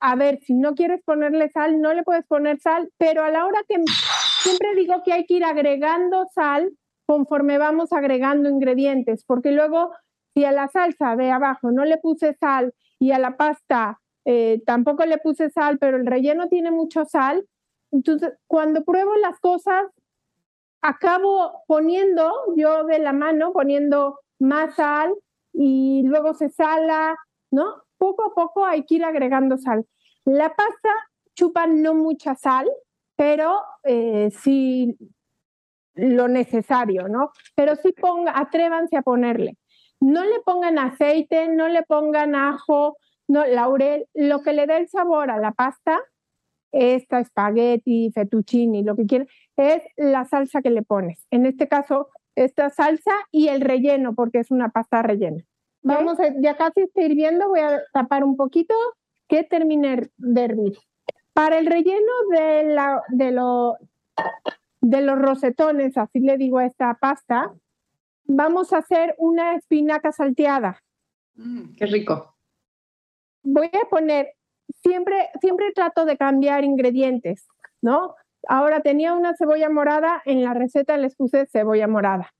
a 0.00 0.16
ver, 0.16 0.40
si 0.46 0.54
no 0.54 0.74
quieres 0.74 1.02
ponerle 1.04 1.50
sal, 1.50 1.78
no 1.78 1.92
le 1.92 2.02
puedes 2.02 2.24
poner 2.24 2.58
sal, 2.58 2.90
pero 2.96 3.22
a 3.22 3.30
la 3.30 3.44
hora 3.44 3.60
que 3.68 3.76
siempre 4.40 4.74
digo 4.74 5.02
que 5.04 5.12
hay 5.12 5.26
que 5.26 5.34
ir 5.34 5.44
agregando 5.44 6.24
sal 6.34 6.72
conforme 7.04 7.58
vamos 7.58 7.92
agregando 7.92 8.48
ingredientes, 8.48 9.26
porque 9.26 9.52
luego 9.52 9.92
si 10.32 10.46
a 10.46 10.52
la 10.52 10.68
salsa 10.68 11.16
de 11.16 11.30
abajo 11.30 11.70
no 11.70 11.84
le 11.84 11.98
puse 11.98 12.32
sal 12.40 12.72
y 12.98 13.12
a 13.12 13.18
la 13.18 13.36
pasta 13.36 14.00
eh, 14.24 14.62
tampoco 14.64 15.04
le 15.04 15.18
puse 15.18 15.50
sal, 15.50 15.76
pero 15.78 15.98
el 15.98 16.06
relleno 16.06 16.48
tiene 16.48 16.70
mucho 16.70 17.04
sal, 17.04 17.44
entonces 17.90 18.32
cuando 18.46 18.84
pruebo 18.84 19.16
las 19.16 19.38
cosas, 19.38 19.84
acabo 20.80 21.62
poniendo 21.66 22.32
yo 22.56 22.84
de 22.84 23.00
la 23.00 23.12
mano, 23.12 23.52
poniendo 23.52 24.18
más 24.38 24.76
sal 24.76 25.12
y 25.54 26.02
luego 26.04 26.32
se 26.34 26.48
sala 26.48 27.16
¿no? 27.54 27.84
Poco 27.98 28.24
a 28.24 28.34
poco 28.34 28.66
hay 28.66 28.84
que 28.84 28.96
ir 28.96 29.04
agregando 29.04 29.56
sal. 29.56 29.86
La 30.24 30.48
pasta 30.54 30.90
chupa 31.34 31.66
no 31.66 31.94
mucha 31.94 32.34
sal, 32.34 32.68
pero 33.16 33.60
eh, 33.84 34.30
sí 34.30 34.96
lo 35.94 36.26
necesario, 36.26 37.08
¿no? 37.08 37.30
Pero 37.54 37.76
sí 37.76 37.92
ponga, 37.92 38.36
atrévanse 38.36 38.96
a 38.96 39.02
ponerle. 39.02 39.56
No 40.00 40.24
le 40.24 40.40
pongan 40.40 40.78
aceite, 40.78 41.48
no 41.48 41.68
le 41.68 41.84
pongan 41.84 42.34
ajo, 42.34 42.96
no, 43.28 43.46
laurel, 43.46 44.06
lo 44.12 44.42
que 44.42 44.52
le 44.52 44.66
dé 44.66 44.78
el 44.78 44.88
sabor 44.88 45.30
a 45.30 45.38
la 45.38 45.52
pasta, 45.52 46.00
esta 46.72 47.20
espagueti, 47.20 48.10
fettuccini, 48.12 48.82
lo 48.82 48.96
que 48.96 49.06
quieran, 49.06 49.28
es 49.56 49.82
la 49.96 50.24
salsa 50.24 50.60
que 50.60 50.70
le 50.70 50.82
pones. 50.82 51.24
En 51.30 51.46
este 51.46 51.68
caso, 51.68 52.08
esta 52.34 52.68
salsa 52.70 53.12
y 53.30 53.48
el 53.48 53.60
relleno, 53.60 54.14
porque 54.14 54.40
es 54.40 54.50
una 54.50 54.70
pasta 54.70 55.00
rellena. 55.02 55.44
Vamos, 55.84 56.18
a, 56.18 56.32
ya 56.40 56.56
casi 56.56 56.80
está 56.80 57.02
hirviendo, 57.02 57.48
voy 57.48 57.60
a 57.60 57.82
tapar 57.92 58.24
un 58.24 58.36
poquito 58.36 58.74
que 59.28 59.44
termine 59.44 60.10
de 60.16 60.40
hervir. 60.42 60.78
Para 61.34 61.58
el 61.58 61.66
relleno 61.66 62.12
de, 62.30 62.64
la, 62.64 63.02
de, 63.08 63.32
lo, 63.32 63.76
de 64.80 65.02
los 65.02 65.18
rosetones, 65.18 65.98
así 65.98 66.20
le 66.20 66.38
digo 66.38 66.58
a 66.58 66.64
esta 66.64 66.94
pasta, 66.94 67.52
vamos 68.24 68.72
a 68.72 68.78
hacer 68.78 69.14
una 69.18 69.56
espinaca 69.56 70.10
salteada. 70.10 70.82
Mm, 71.34 71.74
qué 71.76 71.84
rico. 71.84 72.34
Voy 73.42 73.66
a 73.66 73.86
poner, 73.90 74.32
siempre, 74.82 75.28
siempre 75.42 75.72
trato 75.74 76.06
de 76.06 76.16
cambiar 76.16 76.64
ingredientes, 76.64 77.46
¿no? 77.82 78.14
Ahora 78.48 78.80
tenía 78.80 79.12
una 79.12 79.36
cebolla 79.36 79.68
morada, 79.68 80.22
en 80.24 80.42
la 80.42 80.54
receta 80.54 80.96
les 80.96 81.14
puse 81.14 81.46
cebolla 81.46 81.88
morada. 81.88 82.32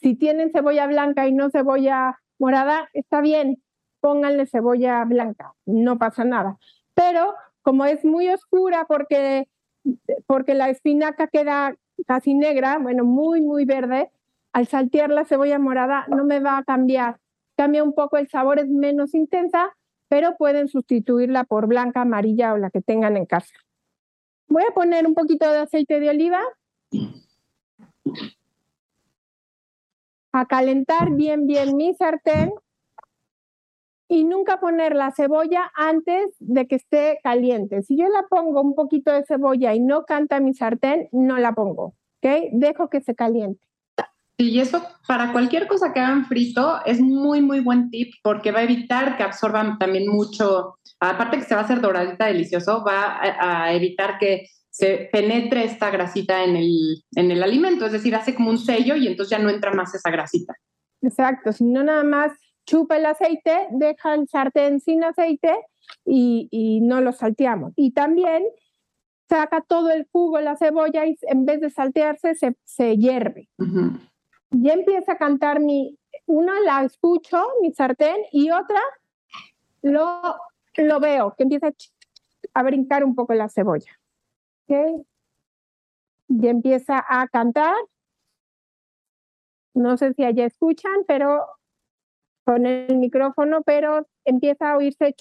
Si 0.00 0.14
tienen 0.14 0.50
cebolla 0.50 0.86
blanca 0.86 1.26
y 1.26 1.32
no 1.32 1.50
cebolla 1.50 2.20
morada, 2.38 2.88
está 2.92 3.20
bien, 3.20 3.62
pónganle 4.00 4.46
cebolla 4.46 5.04
blanca, 5.04 5.54
no 5.66 5.98
pasa 5.98 6.24
nada. 6.24 6.58
Pero 6.94 7.34
como 7.62 7.84
es 7.84 8.04
muy 8.04 8.28
oscura 8.28 8.84
porque, 8.86 9.48
porque 10.26 10.54
la 10.54 10.68
espinaca 10.70 11.26
queda 11.28 11.74
casi 12.06 12.34
negra, 12.34 12.78
bueno, 12.78 13.04
muy, 13.04 13.40
muy 13.40 13.64
verde, 13.64 14.10
al 14.52 14.66
saltear 14.66 15.10
la 15.10 15.24
cebolla 15.24 15.58
morada 15.58 16.06
no 16.08 16.24
me 16.24 16.40
va 16.40 16.58
a 16.58 16.64
cambiar. 16.64 17.18
Cambia 17.56 17.82
un 17.82 17.94
poco 17.94 18.16
el 18.16 18.28
sabor, 18.28 18.58
es 18.58 18.68
menos 18.68 19.14
intensa, 19.14 19.74
pero 20.08 20.36
pueden 20.36 20.68
sustituirla 20.68 21.44
por 21.44 21.66
blanca, 21.66 22.02
amarilla 22.02 22.52
o 22.52 22.58
la 22.58 22.70
que 22.70 22.80
tengan 22.80 23.16
en 23.16 23.26
casa. 23.26 23.54
Voy 24.48 24.62
a 24.68 24.74
poner 24.74 25.06
un 25.06 25.14
poquito 25.14 25.50
de 25.50 25.58
aceite 25.58 25.98
de 26.00 26.10
oliva 26.10 26.40
a 30.34 30.46
calentar 30.46 31.12
bien, 31.12 31.46
bien 31.46 31.76
mi 31.76 31.94
sartén 31.94 32.52
y 34.08 34.24
nunca 34.24 34.58
poner 34.58 34.94
la 34.94 35.12
cebolla 35.12 35.70
antes 35.74 36.34
de 36.40 36.66
que 36.66 36.74
esté 36.74 37.20
caliente. 37.22 37.82
Si 37.82 37.96
yo 37.96 38.08
la 38.08 38.24
pongo 38.28 38.60
un 38.60 38.74
poquito 38.74 39.12
de 39.12 39.24
cebolla 39.24 39.74
y 39.74 39.80
no 39.80 40.04
canta 40.04 40.40
mi 40.40 40.52
sartén, 40.52 41.08
no 41.12 41.38
la 41.38 41.52
pongo, 41.52 41.94
¿ok? 42.20 42.50
Dejo 42.52 42.90
que 42.90 43.00
se 43.00 43.14
caliente. 43.14 43.64
Y 44.36 44.58
eso 44.58 44.82
para 45.06 45.32
cualquier 45.32 45.68
cosa 45.68 45.92
que 45.92 46.00
hagan 46.00 46.26
frito 46.26 46.84
es 46.84 47.00
muy, 47.00 47.40
muy 47.40 47.60
buen 47.60 47.90
tip 47.90 48.14
porque 48.20 48.50
va 48.50 48.58
a 48.58 48.64
evitar 48.64 49.16
que 49.16 49.22
absorban 49.22 49.78
también 49.78 50.08
mucho, 50.08 50.78
aparte 50.98 51.38
que 51.38 51.44
se 51.44 51.54
va 51.54 51.60
a 51.60 51.64
hacer 51.64 51.80
doradita 51.80 52.26
delicioso, 52.26 52.82
va 52.84 53.04
a, 53.04 53.66
a 53.66 53.72
evitar 53.72 54.18
que 54.18 54.48
se 54.74 55.08
penetre 55.12 55.62
esta 55.62 55.88
grasita 55.88 56.42
en 56.42 56.56
el, 56.56 57.04
en 57.14 57.30
el 57.30 57.44
alimento, 57.44 57.86
es 57.86 57.92
decir, 57.92 58.12
hace 58.16 58.34
como 58.34 58.50
un 58.50 58.58
sello 58.58 58.96
y 58.96 59.06
entonces 59.06 59.30
ya 59.30 59.38
no 59.38 59.48
entra 59.48 59.72
más 59.72 59.94
esa 59.94 60.10
grasita. 60.10 60.52
Exacto, 61.00 61.52
si 61.52 61.62
no 61.62 61.84
nada 61.84 62.02
más 62.02 62.32
chupa 62.66 62.96
el 62.96 63.06
aceite, 63.06 63.68
deja 63.70 64.14
el 64.14 64.26
sartén 64.26 64.80
sin 64.80 65.04
aceite 65.04 65.54
y, 66.04 66.48
y, 66.50 66.80
no 66.80 67.00
lo 67.00 67.12
salteamos. 67.12 67.72
Y 67.76 67.92
también 67.92 68.42
saca 69.28 69.60
todo 69.60 69.92
el 69.92 70.08
jugo, 70.10 70.40
la 70.40 70.56
cebolla 70.56 71.06
y 71.06 71.16
en 71.22 71.46
vez 71.46 71.60
de 71.60 71.70
saltearse 71.70 72.34
se, 72.34 72.56
se 72.64 72.96
hierve. 72.96 73.48
Ya 74.50 74.72
empieza 74.72 75.12
a 75.12 75.18
cantar 75.18 75.60
mi, 75.60 75.96
una 76.26 76.58
la 76.62 76.82
escucho, 76.82 77.40
mi 77.62 77.72
sartén, 77.72 78.16
y 78.32 78.50
otra 78.50 78.80
lo, 79.82 80.20
lo 80.78 80.98
veo, 80.98 81.32
que 81.36 81.44
empieza 81.44 81.70
a 82.54 82.62
brincar 82.64 83.04
un 83.04 83.14
poco 83.14 83.34
la 83.34 83.48
cebolla. 83.48 84.00
¿Okay? 84.64 85.06
Y 86.28 86.48
empieza 86.48 87.04
a 87.08 87.28
cantar. 87.28 87.74
no 89.74 89.96
sé 89.96 90.14
si 90.14 90.24
allá 90.24 90.46
escuchan, 90.46 91.04
pero 91.06 91.46
con 92.44 92.66
el 92.66 92.96
micrófono, 92.96 93.62
pero 93.62 94.06
empieza 94.24 94.72
a 94.72 94.76
oírse, 94.76 95.14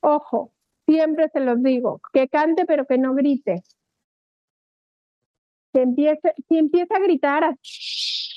ojo, 0.00 0.52
siempre 0.86 1.28
se 1.28 1.40
los 1.40 1.62
digo, 1.62 2.00
que 2.12 2.28
cante 2.28 2.64
pero 2.66 2.86
que 2.86 2.98
no 2.98 3.14
grite. 3.14 3.62
Que 5.72 5.82
empiece, 5.82 6.34
si 6.48 6.58
empieza 6.58 6.96
a 6.96 7.00
gritar 7.00 7.56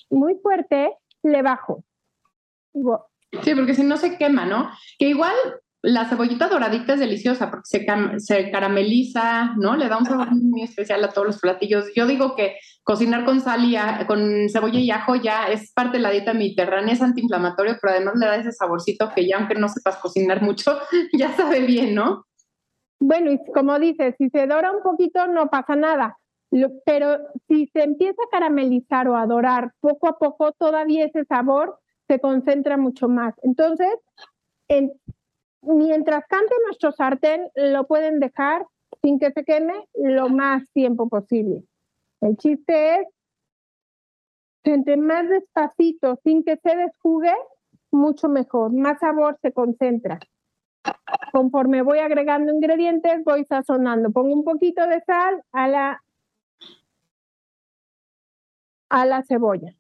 muy 0.10 0.36
fuerte, 0.36 0.96
le 1.24 1.42
bajo. 1.42 1.84
Sí, 3.44 3.56
porque 3.56 3.74
si 3.74 3.84
no 3.84 3.98
se 3.98 4.18
quema, 4.18 4.46
¿no? 4.46 4.70
Que 5.00 5.08
igual 5.08 5.36
la 5.86 6.06
cebollita 6.06 6.48
doradita 6.48 6.94
es 6.94 7.02
deliciosa 7.02 7.52
porque 7.52 7.66
se, 7.66 7.86
se, 8.20 8.52
carameliza, 8.52 9.54
¿no? 9.58 9.75
Le 9.75 9.90
da 9.90 9.98
un 9.98 10.06
sabor 10.06 10.30
muy 10.32 10.63
especial 10.63 11.04
a 11.04 11.10
todos 11.10 11.28
los 11.28 11.40
platillos. 11.42 11.92
Yo 11.94 12.08
digo 12.08 12.36
que 12.36 12.56
cocinar 12.84 13.25
con 13.25 13.42
sal 13.42 13.66
y 13.66 13.75
con 14.06 14.48
cebolla 14.50 14.80
y 14.80 14.92
ajo 14.92 15.16
ya 15.16 15.48
es 15.48 15.74
parte 15.74 15.98
de 15.98 16.04
la 16.04 16.12
dieta 16.12 16.34
mediterránea, 16.34 16.94
es 16.94 17.02
antiinflamatorio, 17.02 17.78
pero 17.82 17.94
además 17.94 18.13
le 18.16 18.28
da 18.28 18.38
ese 18.38 18.54
saborcito 18.54 19.12
que 19.13 19.28
ya 19.28 19.38
aunque 19.38 19.56
no 19.56 19.68
sepas 19.68 19.98
cocinar 19.98 20.42
mucho, 20.42 20.80
ya 21.13 21.34
sabe 21.34 21.60
bien, 21.60 21.94
¿no? 21.94 22.25
Bueno, 23.02 23.32
y 23.34 23.40
como 23.52 23.78
dices, 23.78 24.16
si 24.18 24.30
se 24.30 24.48
dora 24.48 24.72
un 24.72 24.84
poquito 24.84 25.28
no 25.28 25.50
pasa 25.50 25.75
nada, 25.75 26.18
pero 26.86 27.18
si 27.50 27.68
se 27.74 27.84
empieza 27.84 28.22
a 28.25 28.30
caramelizar 28.32 29.10
o 29.10 29.18
a 29.18 29.28
dorar 29.28 29.74
poco 29.82 30.08
a 30.08 30.18
poco, 30.18 30.54
todavía 30.54 31.04
ese 31.04 31.25
sabor 31.25 31.78
se 32.08 32.20
concentra 32.20 32.78
mucho 32.78 33.10
más. 33.10 33.34
Entonces, 33.44 33.94
en, 34.70 34.94
mientras 35.63 36.25
cante 36.27 36.53
nuestro 36.65 36.91
sartén, 36.91 37.50
lo 37.55 37.88
pueden 37.88 38.20
dejar 38.20 38.65
sin 39.01 39.20
que 39.20 39.32
se 39.32 39.43
queme 39.43 39.88
lo 39.96 40.29
más 40.29 40.63
tiempo 40.74 41.10
posible. 41.10 41.63
El 42.22 42.38
chiste 42.38 43.01
es, 43.01 43.08
entre 44.63 44.98
más 44.98 45.27
despacito, 45.27 46.20
sin 46.24 46.43
que 46.43 46.58
se 46.58 46.75
desjugue, 46.75 47.34
mucho 47.91 48.29
mejor, 48.29 48.74
más 48.74 49.00
sabor 49.00 49.38
se 49.41 49.51
concentra. 49.51 50.20
Conforme 51.32 51.82
voy 51.82 52.00
agregando 52.00 52.51
ingredientes, 52.51 53.24
voy 53.24 53.46
sazonando. 53.46 54.12
Pongo 54.12 54.34
un 54.34 54.43
poquito 54.43 54.86
de 54.88 55.01
sal 55.01 55.43
a 55.51 55.67
la, 55.67 56.03
a 58.89 59.05
la 59.05 59.24
cebolla. 59.24 59.75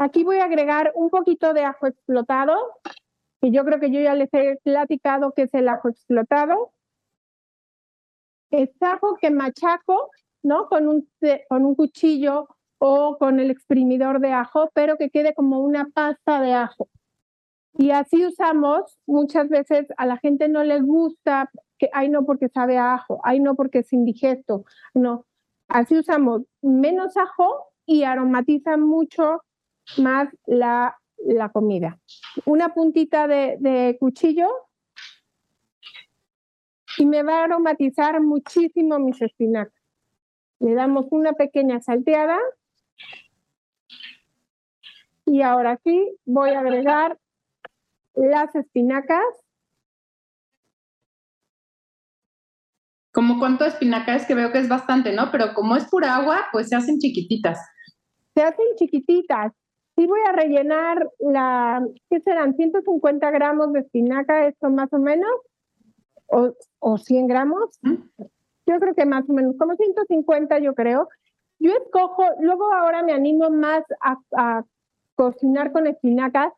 Aquí 0.00 0.24
voy 0.24 0.38
a 0.38 0.44
agregar 0.44 0.92
un 0.94 1.10
poquito 1.10 1.52
de 1.52 1.62
ajo 1.62 1.86
explotado, 1.86 2.54
y 3.42 3.52
yo 3.52 3.66
creo 3.66 3.78
que 3.78 3.90
yo 3.90 4.00
ya 4.00 4.14
les 4.14 4.32
he 4.32 4.56
platicado 4.64 5.32
que 5.32 5.42
es 5.42 5.52
el 5.52 5.68
ajo 5.68 5.90
explotado. 5.90 6.72
Es 8.50 8.70
ajo 8.80 9.16
que 9.20 9.30
machaco, 9.30 10.10
¿no? 10.42 10.70
Con 10.70 10.88
un, 10.88 11.06
con 11.50 11.66
un 11.66 11.74
cuchillo 11.74 12.48
o 12.78 13.18
con 13.18 13.40
el 13.40 13.50
exprimidor 13.50 14.20
de 14.20 14.32
ajo, 14.32 14.70
pero 14.72 14.96
que 14.96 15.10
quede 15.10 15.34
como 15.34 15.60
una 15.60 15.90
pasta 15.90 16.40
de 16.40 16.54
ajo. 16.54 16.88
Y 17.74 17.90
así 17.90 18.24
usamos, 18.24 18.98
muchas 19.04 19.50
veces 19.50 19.86
a 19.98 20.06
la 20.06 20.16
gente 20.16 20.48
no 20.48 20.64
le 20.64 20.80
gusta, 20.80 21.50
que, 21.76 21.90
ay 21.92 22.08
no 22.08 22.24
porque 22.24 22.48
sabe 22.48 22.78
a 22.78 22.94
ajo, 22.94 23.20
ay 23.22 23.40
no 23.40 23.54
porque 23.54 23.80
es 23.80 23.92
indigesto, 23.92 24.64
no. 24.94 25.26
Así 25.68 25.98
usamos 25.98 26.44
menos 26.62 27.18
ajo 27.18 27.66
y 27.84 28.04
aromatiza 28.04 28.78
mucho 28.78 29.42
más 29.98 30.28
la, 30.46 30.96
la 31.18 31.50
comida. 31.50 31.98
Una 32.44 32.74
puntita 32.74 33.26
de, 33.26 33.56
de 33.60 33.96
cuchillo 33.98 34.48
y 36.98 37.06
me 37.06 37.22
va 37.22 37.40
a 37.40 37.44
aromatizar 37.44 38.20
muchísimo 38.20 38.98
mis 38.98 39.20
espinacas. 39.22 39.74
Le 40.58 40.74
damos 40.74 41.06
una 41.10 41.32
pequeña 41.32 41.80
salteada 41.80 42.38
y 45.24 45.42
ahora 45.42 45.78
sí 45.84 46.16
voy 46.24 46.50
a 46.50 46.60
agregar 46.60 47.18
las 48.14 48.54
espinacas. 48.54 49.24
Como 53.12 53.38
cuánto 53.38 53.64
espinaca 53.64 54.14
es 54.14 54.26
que 54.26 54.34
veo 54.34 54.52
que 54.52 54.58
es 54.58 54.68
bastante, 54.68 55.12
¿no? 55.12 55.30
Pero 55.32 55.54
como 55.54 55.76
es 55.76 55.88
pura 55.88 56.16
agua, 56.16 56.46
pues 56.52 56.68
se 56.68 56.76
hacen 56.76 56.98
chiquititas. 56.98 57.58
Se 58.34 58.42
hacen 58.42 58.66
chiquititas. 58.76 59.52
Sí 60.00 60.06
voy 60.06 60.20
a 60.26 60.32
rellenar 60.32 61.10
la, 61.18 61.86
¿qué 62.08 62.20
serán? 62.20 62.56
150 62.56 63.30
gramos 63.30 63.70
de 63.74 63.80
espinaca, 63.80 64.46
esto 64.46 64.70
más 64.70 64.90
o 64.94 64.98
menos, 64.98 65.30
o, 66.24 66.54
o 66.78 66.96
100 66.96 67.26
gramos. 67.26 67.78
Yo 67.82 68.78
creo 68.80 68.94
que 68.94 69.04
más 69.04 69.28
o 69.28 69.34
menos, 69.34 69.56
como 69.58 69.74
150 69.74 70.58
yo 70.60 70.74
creo. 70.74 71.10
Yo 71.58 71.72
escojo, 71.72 72.22
luego 72.40 72.72
ahora 72.72 73.02
me 73.02 73.12
animo 73.12 73.50
más 73.50 73.82
a, 74.00 74.16
a 74.38 74.64
cocinar 75.16 75.70
con 75.70 75.86
espinacas, 75.86 76.54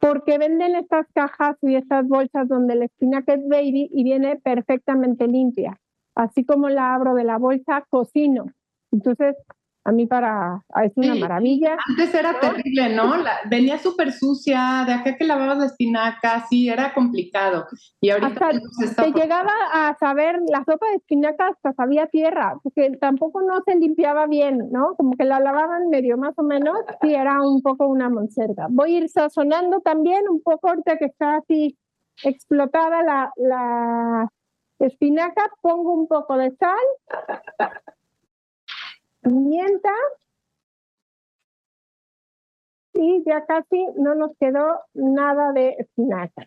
porque 0.00 0.36
venden 0.38 0.74
estas 0.74 1.06
cajas 1.14 1.56
y 1.62 1.76
estas 1.76 2.08
bolsas 2.08 2.48
donde 2.48 2.74
la 2.74 2.86
espinaca 2.86 3.34
es 3.34 3.46
baby 3.46 3.90
y 3.92 4.02
viene 4.02 4.40
perfectamente 4.40 5.28
limpia. 5.28 5.78
Así 6.16 6.44
como 6.44 6.68
la 6.68 6.94
abro 6.94 7.14
de 7.14 7.22
la 7.22 7.38
bolsa, 7.38 7.86
cocino. 7.90 8.46
Entonces, 8.90 9.36
a 9.84 9.92
mí 9.92 10.06
para 10.06 10.62
es 10.84 10.92
una 10.96 11.14
maravilla. 11.14 11.76
Antes 11.88 12.14
era 12.14 12.38
terrible, 12.38 12.94
¿no? 12.94 13.14
venía 13.48 13.78
súper 13.78 14.12
sucia, 14.12 14.84
de 14.86 14.92
acá 14.92 15.16
que 15.16 15.24
lavabas 15.24 15.58
la 15.58 15.66
espinaca, 15.66 16.44
sí, 16.48 16.68
era 16.68 16.92
complicado. 16.92 17.66
Y 18.00 18.10
ahorita 18.10 18.50
hasta 18.84 19.04
te 19.04 19.12
llegaba 19.12 19.52
a 19.72 19.96
saber, 19.98 20.40
la 20.48 20.64
sopa 20.64 20.86
de 20.90 20.96
espinaca 20.96 21.48
hasta 21.48 21.72
sabía 21.72 22.06
tierra, 22.06 22.56
porque 22.62 22.90
tampoco 23.00 23.40
no 23.42 23.62
se 23.64 23.76
limpiaba 23.76 24.26
bien, 24.26 24.68
¿no? 24.70 24.94
Como 24.96 25.16
que 25.16 25.24
la 25.24 25.40
lavaban 25.40 25.88
medio 25.88 26.18
más 26.18 26.34
o 26.36 26.42
menos, 26.42 26.76
sí 27.02 27.14
era 27.14 27.40
un 27.40 27.62
poco 27.62 27.86
una 27.86 28.10
monserga. 28.10 28.66
Voy 28.68 28.96
a 28.96 28.98
ir 28.98 29.08
sazonando 29.08 29.80
también 29.80 30.28
un 30.28 30.42
poco 30.42 30.68
ahorita 30.68 30.98
que 30.98 31.06
está 31.06 31.36
así 31.36 31.76
explotada 32.22 33.02
la, 33.02 33.32
la 33.36 34.28
espinaca, 34.78 35.50
pongo 35.62 35.94
un 35.94 36.06
poco 36.06 36.36
de 36.36 36.50
sal 36.56 36.76
pimienta 39.22 39.90
y 42.94 43.22
ya 43.24 43.44
casi 43.46 43.86
no 43.96 44.14
nos 44.14 44.32
quedó 44.38 44.80
nada 44.94 45.52
de 45.52 45.76
espinaca. 45.78 46.44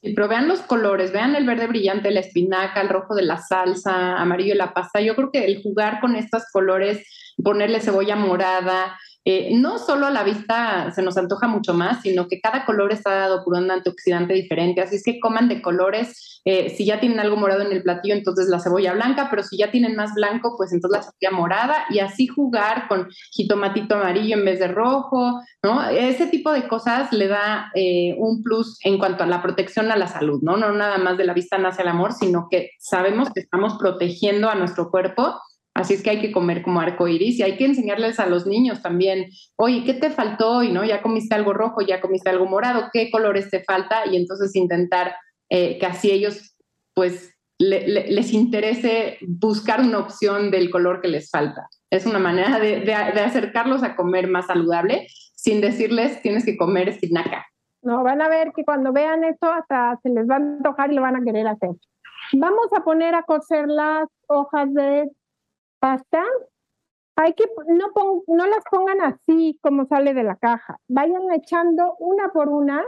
Sí, 0.00 0.12
pero 0.14 0.28
vean 0.28 0.46
los 0.46 0.60
colores, 0.60 1.12
vean 1.12 1.34
el 1.34 1.44
verde 1.44 1.66
brillante, 1.66 2.12
la 2.12 2.20
espinaca, 2.20 2.80
el 2.80 2.88
rojo 2.88 3.16
de 3.16 3.22
la 3.22 3.38
salsa, 3.38 4.16
amarillo 4.16 4.52
de 4.52 4.58
la 4.58 4.72
pasta. 4.72 5.00
Yo 5.00 5.16
creo 5.16 5.32
que 5.32 5.44
el 5.44 5.60
jugar 5.60 6.00
con 6.00 6.14
estos 6.14 6.44
colores, 6.52 7.34
ponerle 7.42 7.80
cebolla 7.80 8.14
morada, 8.14 8.96
eh, 9.24 9.50
no 9.52 9.78
solo 9.78 10.06
a 10.06 10.10
la 10.10 10.22
vista 10.22 10.90
se 10.92 11.02
nos 11.02 11.16
antoja 11.18 11.48
mucho 11.48 11.74
más, 11.74 12.02
sino 12.02 12.28
que 12.28 12.40
cada 12.40 12.64
color 12.64 12.92
está 12.92 13.14
dado 13.14 13.44
por 13.44 13.54
un 13.54 13.70
antioxidante 13.70 14.32
diferente. 14.34 14.80
Así 14.80 14.96
es 14.96 15.02
que 15.04 15.20
coman 15.20 15.48
de 15.48 15.60
colores. 15.60 16.40
Eh, 16.44 16.70
si 16.70 16.86
ya 16.86 16.98
tienen 16.98 17.20
algo 17.20 17.36
morado 17.36 17.60
en 17.60 17.72
el 17.72 17.82
platillo, 17.82 18.14
entonces 18.14 18.48
la 18.48 18.58
cebolla 18.58 18.94
blanca, 18.94 19.28
pero 19.28 19.42
si 19.42 19.58
ya 19.58 19.70
tienen 19.70 19.96
más 19.96 20.14
blanco, 20.14 20.54
pues 20.56 20.72
entonces 20.72 20.98
la 20.98 21.02
cebolla 21.02 21.36
morada 21.36 21.84
y 21.90 21.98
así 21.98 22.26
jugar 22.26 22.88
con 22.88 23.08
jitomatito 23.32 23.96
amarillo 23.96 24.36
en 24.36 24.46
vez 24.46 24.60
de 24.60 24.68
rojo, 24.68 25.42
¿no? 25.62 25.86
Ese 25.90 26.28
tipo 26.28 26.50
de 26.52 26.66
cosas 26.66 27.12
le 27.12 27.28
da 27.28 27.70
eh, 27.74 28.14
un 28.18 28.42
plus 28.42 28.78
en 28.84 28.98
cuanto 28.98 29.24
a 29.24 29.26
la 29.26 29.42
protección 29.42 29.90
a 29.90 29.96
la 29.96 30.06
salud, 30.06 30.40
¿no? 30.42 30.56
No 30.56 30.72
nada 30.72 30.96
más 30.96 31.18
de 31.18 31.24
la 31.24 31.34
vista 31.34 31.58
nace 31.58 31.82
el 31.82 31.88
amor, 31.88 32.14
sino 32.14 32.48
que 32.50 32.70
sabemos 32.78 33.30
que 33.30 33.40
estamos 33.40 33.76
protegiendo 33.78 34.48
a 34.48 34.54
nuestro 34.54 34.90
cuerpo 34.90 35.38
Así 35.78 35.94
es 35.94 36.02
que 36.02 36.10
hay 36.10 36.20
que 36.20 36.32
comer 36.32 36.62
como 36.62 36.80
arco 36.80 37.06
iris 37.06 37.38
y 37.38 37.44
hay 37.44 37.56
que 37.56 37.64
enseñarles 37.64 38.18
a 38.18 38.26
los 38.26 38.48
niños 38.48 38.82
también, 38.82 39.30
oye, 39.54 39.84
¿qué 39.84 39.94
te 39.94 40.10
faltó 40.10 40.56
hoy? 40.56 40.72
¿No? 40.72 40.84
Ya 40.84 41.02
comiste 41.02 41.36
algo 41.36 41.52
rojo, 41.52 41.82
ya 41.82 42.00
comiste 42.00 42.28
algo 42.28 42.46
morado, 42.46 42.88
¿qué 42.92 43.12
colores 43.12 43.48
te 43.48 43.62
falta? 43.62 44.04
Y 44.10 44.16
entonces 44.16 44.56
intentar 44.56 45.14
eh, 45.48 45.78
que 45.78 45.86
así 45.86 46.10
ellos, 46.10 46.56
pues, 46.94 47.32
les 47.60 48.32
interese 48.32 49.18
buscar 49.20 49.80
una 49.80 49.98
opción 49.98 50.50
del 50.50 50.68
color 50.70 51.00
que 51.00 51.06
les 51.06 51.30
falta. 51.30 51.68
Es 51.90 52.06
una 52.06 52.18
manera 52.18 52.58
de, 52.58 52.80
de, 52.80 52.92
acercarlos 52.92 53.84
a 53.84 53.94
comer 53.94 54.26
más 54.26 54.46
saludable 54.46 55.06
sin 55.36 55.60
decirles 55.60 56.20
tienes 56.22 56.44
que 56.44 56.56
comer 56.56 56.88
espinaca. 56.88 57.46
No, 57.82 58.02
van 58.02 58.20
a 58.20 58.28
ver 58.28 58.50
que 58.54 58.64
cuando 58.64 58.92
vean 58.92 59.22
esto 59.22 59.46
hasta 59.52 59.96
se 60.02 60.08
les 60.08 60.28
va 60.28 60.34
a 60.34 60.38
antojar 60.38 60.90
y 60.90 60.96
lo 60.96 61.02
van 61.02 61.14
a 61.14 61.24
querer 61.24 61.46
hacer. 61.46 61.70
Vamos 62.32 62.66
a 62.76 62.82
poner 62.82 63.14
a 63.14 63.22
cocer 63.22 63.68
las 63.68 64.08
hojas 64.26 64.74
de 64.74 65.08
pasta, 65.78 66.24
hay 67.16 67.34
que 67.34 67.44
no, 67.66 67.86
no 68.28 68.46
las 68.46 68.64
pongan 68.70 69.00
así 69.00 69.58
como 69.60 69.86
sale 69.86 70.14
de 70.14 70.22
la 70.22 70.36
caja. 70.36 70.78
Vayan 70.86 71.32
echando 71.32 71.96
una 71.98 72.28
por 72.28 72.48
una. 72.48 72.84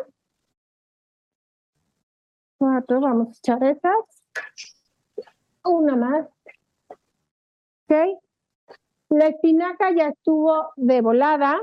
Cuatro, 2.58 3.00
vamos 3.00 3.28
a 3.28 3.38
echar 3.38 3.64
esas. 3.64 3.96
Una 5.64 5.96
más. 5.96 6.28
¿Ok? 7.88 8.20
La 9.08 9.26
espinaca 9.26 9.90
ya 9.90 10.08
estuvo 10.10 10.72
de 10.76 11.00
volada. 11.00 11.58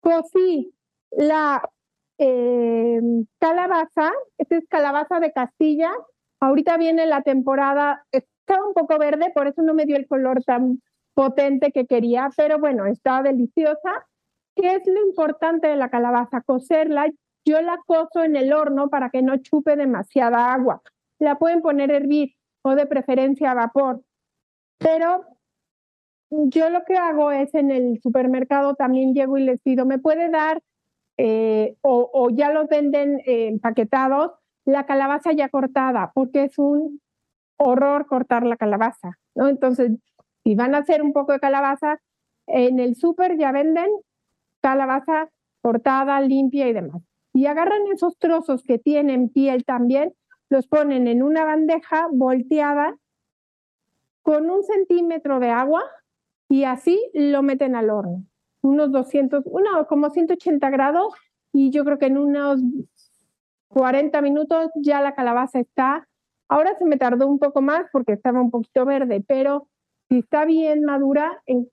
Cocí 0.00 0.72
la 1.10 1.68
eh, 2.18 3.00
calabaza. 3.40 4.12
Esta 4.38 4.56
es 4.56 4.68
calabaza 4.68 5.18
de 5.18 5.32
Castilla. 5.32 5.92
Ahorita 6.38 6.76
viene 6.76 7.06
la 7.06 7.22
temporada 7.22 8.06
estaba 8.48 8.66
un 8.66 8.72
poco 8.72 8.98
verde, 8.98 9.30
por 9.34 9.46
eso 9.46 9.60
no 9.62 9.74
me 9.74 9.84
dio 9.84 9.96
el 9.96 10.06
color 10.06 10.42
tan 10.42 10.80
potente 11.12 11.70
que 11.70 11.86
quería, 11.86 12.30
pero 12.34 12.58
bueno, 12.58 12.86
estaba 12.86 13.22
deliciosa. 13.22 14.06
¿Qué 14.56 14.74
es 14.76 14.86
lo 14.86 15.06
importante 15.06 15.68
de 15.68 15.76
la 15.76 15.90
calabaza? 15.90 16.40
Cocerla. 16.40 17.08
Yo 17.44 17.60
la 17.60 17.78
cozo 17.86 18.24
en 18.24 18.36
el 18.36 18.52
horno 18.52 18.88
para 18.88 19.10
que 19.10 19.20
no 19.22 19.36
chupe 19.36 19.76
demasiada 19.76 20.52
agua. 20.52 20.80
La 21.18 21.38
pueden 21.38 21.60
poner 21.60 21.92
a 21.92 21.96
hervir 21.96 22.34
o 22.62 22.74
de 22.74 22.86
preferencia 22.86 23.50
a 23.50 23.54
vapor. 23.54 24.02
Pero 24.78 25.26
yo 26.30 26.70
lo 26.70 26.84
que 26.84 26.96
hago 26.96 27.30
es 27.30 27.54
en 27.54 27.70
el 27.70 28.00
supermercado 28.00 28.74
también 28.74 29.14
llego 29.14 29.36
y 29.36 29.44
les 29.44 29.60
pido, 29.60 29.84
¿me 29.84 29.98
puede 29.98 30.30
dar 30.30 30.62
eh, 31.18 31.76
o, 31.82 32.30
ya 32.30 32.50
los 32.52 32.68
venden 32.68 33.20
eh, 33.26 33.48
empaquetados 33.48 34.32
la 34.64 34.86
calabaza 34.86 35.32
ya 35.32 35.48
cortada? 35.48 36.12
Porque 36.14 36.44
es 36.44 36.58
un 36.58 37.00
horror 37.58 38.06
cortar 38.06 38.44
la 38.44 38.56
calabaza, 38.56 39.18
¿no? 39.34 39.48
Entonces, 39.48 39.92
si 40.44 40.54
van 40.54 40.74
a 40.74 40.78
hacer 40.78 41.02
un 41.02 41.12
poco 41.12 41.32
de 41.32 41.40
calabaza, 41.40 41.98
en 42.46 42.78
el 42.78 42.96
súper 42.96 43.36
ya 43.36 43.52
venden 43.52 43.90
calabaza 44.60 45.28
cortada, 45.60 46.20
limpia 46.20 46.68
y 46.68 46.72
demás. 46.72 47.02
Y 47.32 47.46
agarran 47.46 47.82
esos 47.92 48.16
trozos 48.18 48.62
que 48.62 48.78
tienen 48.78 49.28
piel 49.28 49.64
también, 49.64 50.14
los 50.48 50.66
ponen 50.66 51.06
en 51.06 51.22
una 51.22 51.44
bandeja 51.44 52.08
volteada 52.10 52.96
con 54.22 54.50
un 54.50 54.62
centímetro 54.62 55.40
de 55.40 55.50
agua 55.50 55.82
y 56.48 56.64
así 56.64 56.98
lo 57.12 57.42
meten 57.42 57.76
al 57.76 57.90
horno. 57.90 58.24
Unos 58.62 58.90
200, 58.92 59.44
uno, 59.46 59.86
como 59.86 60.10
180 60.10 60.70
grados 60.70 61.14
y 61.52 61.70
yo 61.70 61.84
creo 61.84 61.98
que 61.98 62.06
en 62.06 62.18
unos 62.18 62.60
40 63.68 64.20
minutos 64.22 64.70
ya 64.74 65.00
la 65.00 65.14
calabaza 65.14 65.60
está. 65.60 66.08
Ahora 66.48 66.74
se 66.78 66.84
me 66.84 66.96
tardó 66.96 67.26
un 67.26 67.38
poco 67.38 67.60
más 67.60 67.86
porque 67.92 68.12
estaba 68.12 68.40
un 68.40 68.50
poquito 68.50 68.84
verde, 68.84 69.22
pero 69.26 69.68
si 70.08 70.20
está 70.20 70.44
bien 70.44 70.84
madura, 70.84 71.42
en 71.46 71.68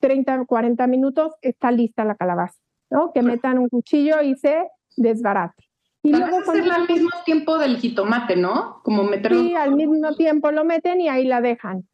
30, 0.00 0.44
40 0.46 0.86
minutos 0.86 1.34
está 1.42 1.70
lista 1.70 2.04
la 2.04 2.14
calabaza, 2.14 2.58
¿no? 2.90 3.12
Que 3.12 3.22
metan 3.22 3.58
un 3.58 3.68
cuchillo 3.68 4.20
y 4.22 4.36
se 4.36 4.68
desbarate. 4.96 5.64
Y 6.04 6.12
luego 6.12 6.38
hacerla 6.40 6.74
al 6.74 6.88
mismo 6.88 7.10
tiempo 7.24 7.58
del 7.58 7.76
jitomate, 7.76 8.36
¿no? 8.36 8.80
Como 8.82 9.04
meterlo. 9.04 9.38
Sí, 9.38 9.54
al 9.54 9.74
mismo 9.76 10.14
tiempo 10.14 10.50
lo 10.50 10.64
meten 10.64 11.00
y 11.00 11.08
ahí 11.08 11.24
la 11.24 11.40
dejan. 11.40 11.88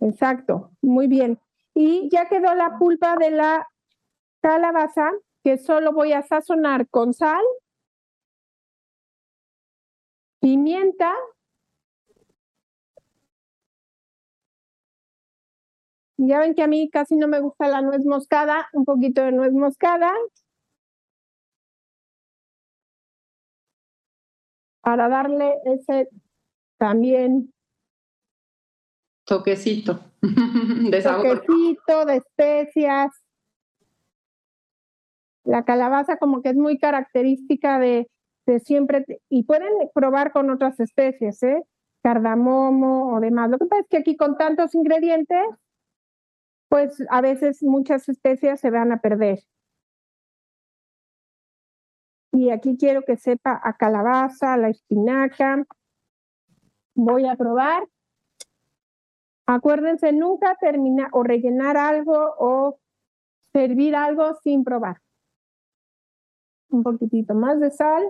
Exacto, 0.00 0.72
muy 0.82 1.06
bien. 1.06 1.40
Y 1.74 2.08
ya 2.10 2.28
quedó 2.28 2.54
la 2.54 2.78
pulpa 2.78 3.16
de 3.16 3.30
la 3.30 3.66
calabaza, 4.42 5.10
que 5.42 5.56
solo 5.56 5.92
voy 5.92 6.12
a 6.12 6.22
sazonar 6.22 6.88
con 6.88 7.14
sal, 7.14 7.42
pimienta, 10.40 11.14
Ya 16.18 16.38
ven 16.38 16.54
que 16.54 16.62
a 16.62 16.66
mí 16.66 16.88
casi 16.90 17.16
no 17.16 17.28
me 17.28 17.40
gusta 17.40 17.68
la 17.68 17.82
nuez 17.82 18.04
moscada, 18.04 18.68
un 18.72 18.84
poquito 18.84 19.22
de 19.22 19.32
nuez 19.32 19.52
moscada. 19.52 20.12
Para 24.80 25.08
darle 25.08 25.54
ese 25.64 26.08
también 26.78 27.52
toquecito 29.26 30.00
de 30.90 31.02
sabor. 31.02 31.40
Toquecito 31.40 32.06
de 32.06 32.16
especias. 32.16 33.10
La 35.44 35.64
calabaza 35.64 36.16
como 36.16 36.42
que 36.42 36.50
es 36.50 36.56
muy 36.56 36.78
característica 36.78 37.78
de, 37.78 38.08
de 38.46 38.60
siempre, 38.60 39.04
y 39.28 39.44
pueden 39.44 39.72
probar 39.94 40.32
con 40.32 40.50
otras 40.50 40.80
especies, 40.80 41.42
¿eh? 41.42 41.62
cardamomo 42.02 43.14
o 43.14 43.20
demás. 43.20 43.50
Lo 43.50 43.58
que 43.58 43.66
pasa 43.66 43.82
es 43.82 43.88
que 43.88 43.96
aquí 43.98 44.16
con 44.16 44.36
tantos 44.36 44.74
ingredientes, 44.74 45.44
pues 46.68 47.02
a 47.10 47.20
veces 47.20 47.62
muchas 47.62 48.08
especies 48.08 48.60
se 48.60 48.70
van 48.70 48.92
a 48.92 49.00
perder. 49.00 49.40
Y 52.32 52.50
aquí 52.50 52.76
quiero 52.76 53.02
que 53.02 53.16
sepa 53.16 53.60
a 53.62 53.76
calabaza, 53.76 54.56
la 54.58 54.68
espinaca. 54.68 55.64
Voy 56.94 57.26
a 57.26 57.34
probar. 57.36 57.88
Acuérdense, 59.46 60.12
nunca 60.12 60.56
terminar 60.60 61.08
o 61.12 61.22
rellenar 61.22 61.76
algo 61.76 62.34
o 62.38 62.78
servir 63.52 63.94
algo 63.96 64.34
sin 64.42 64.64
probar. 64.64 65.00
Un 66.68 66.82
poquitito 66.82 67.34
más 67.34 67.58
de 67.60 67.70
sal. 67.70 68.04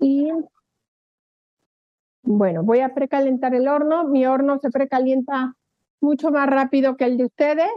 Y 0.00 0.30
bueno, 2.30 2.62
voy 2.62 2.80
a 2.80 2.92
precalentar 2.92 3.54
el 3.54 3.68
horno. 3.68 4.04
Mi 4.04 4.26
horno 4.26 4.58
se 4.58 4.70
precalienta 4.70 5.54
mucho 6.00 6.30
más 6.30 6.46
rápido 6.46 6.96
que 6.96 7.04
el 7.06 7.16
de 7.16 7.24
ustedes. 7.24 7.70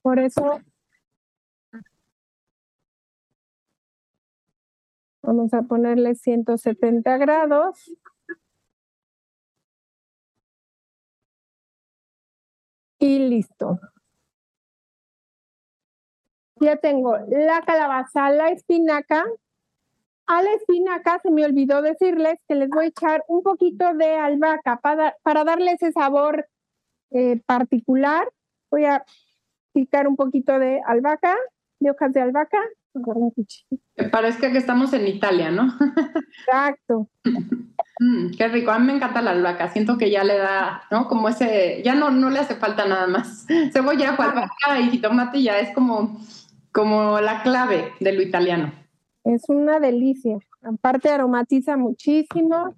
Por 0.00 0.20
eso 0.20 0.60
vamos 5.22 5.52
a 5.52 5.62
ponerle 5.62 6.14
170 6.14 7.16
grados. 7.16 7.90
Y 13.00 13.18
listo. 13.18 13.80
Ya 16.60 16.76
tengo 16.76 17.16
la 17.28 17.62
calabaza, 17.62 18.30
la 18.30 18.50
espinaca, 18.50 19.24
a 20.26 20.42
la 20.42 20.52
espinaca 20.54 21.20
se 21.22 21.30
me 21.30 21.44
olvidó 21.44 21.82
decirles 21.82 22.38
que 22.48 22.54
les 22.54 22.68
voy 22.68 22.86
a 22.86 22.88
echar 22.88 23.22
un 23.28 23.42
poquito 23.42 23.92
de 23.94 24.16
albahaca 24.16 24.78
para, 24.80 25.14
para 25.22 25.44
darle 25.44 25.72
ese 25.72 25.92
sabor 25.92 26.46
eh, 27.10 27.40
particular. 27.46 28.28
Voy 28.70 28.86
a 28.86 29.04
picar 29.72 30.08
un 30.08 30.16
poquito 30.16 30.58
de 30.58 30.80
albahaca, 30.86 31.34
de 31.80 31.90
hojas 31.90 32.12
de 32.12 32.22
albahaca. 32.22 32.58
Parece 34.12 34.52
que 34.52 34.58
estamos 34.58 34.92
en 34.92 35.08
Italia, 35.08 35.50
¿no? 35.50 35.74
Exacto. 36.46 37.08
Mm, 37.98 38.30
qué 38.36 38.48
rico, 38.48 38.70
a 38.70 38.78
mí 38.78 38.86
me 38.86 38.94
encanta 38.94 39.20
la 39.20 39.32
albahaca, 39.32 39.68
siento 39.68 39.98
que 39.98 40.10
ya 40.10 40.24
le 40.24 40.38
da, 40.38 40.82
¿no? 40.90 41.08
Como 41.08 41.28
ese, 41.28 41.82
ya 41.84 41.94
no, 41.94 42.10
no 42.10 42.30
le 42.30 42.38
hace 42.38 42.54
falta 42.54 42.86
nada 42.86 43.06
más. 43.08 43.46
Cebolla, 43.72 44.10
albahaca 44.10 44.80
y 44.80 44.98
tomate 44.98 45.42
ya 45.42 45.58
es 45.58 45.74
como, 45.74 46.18
como 46.72 47.20
la 47.20 47.42
clave 47.42 47.92
de 48.00 48.12
lo 48.12 48.22
italiano. 48.22 48.83
Es 49.24 49.48
una 49.48 49.80
delicia. 49.80 50.38
Aparte 50.62 51.08
aromatiza 51.08 51.76
muchísimo. 51.76 52.74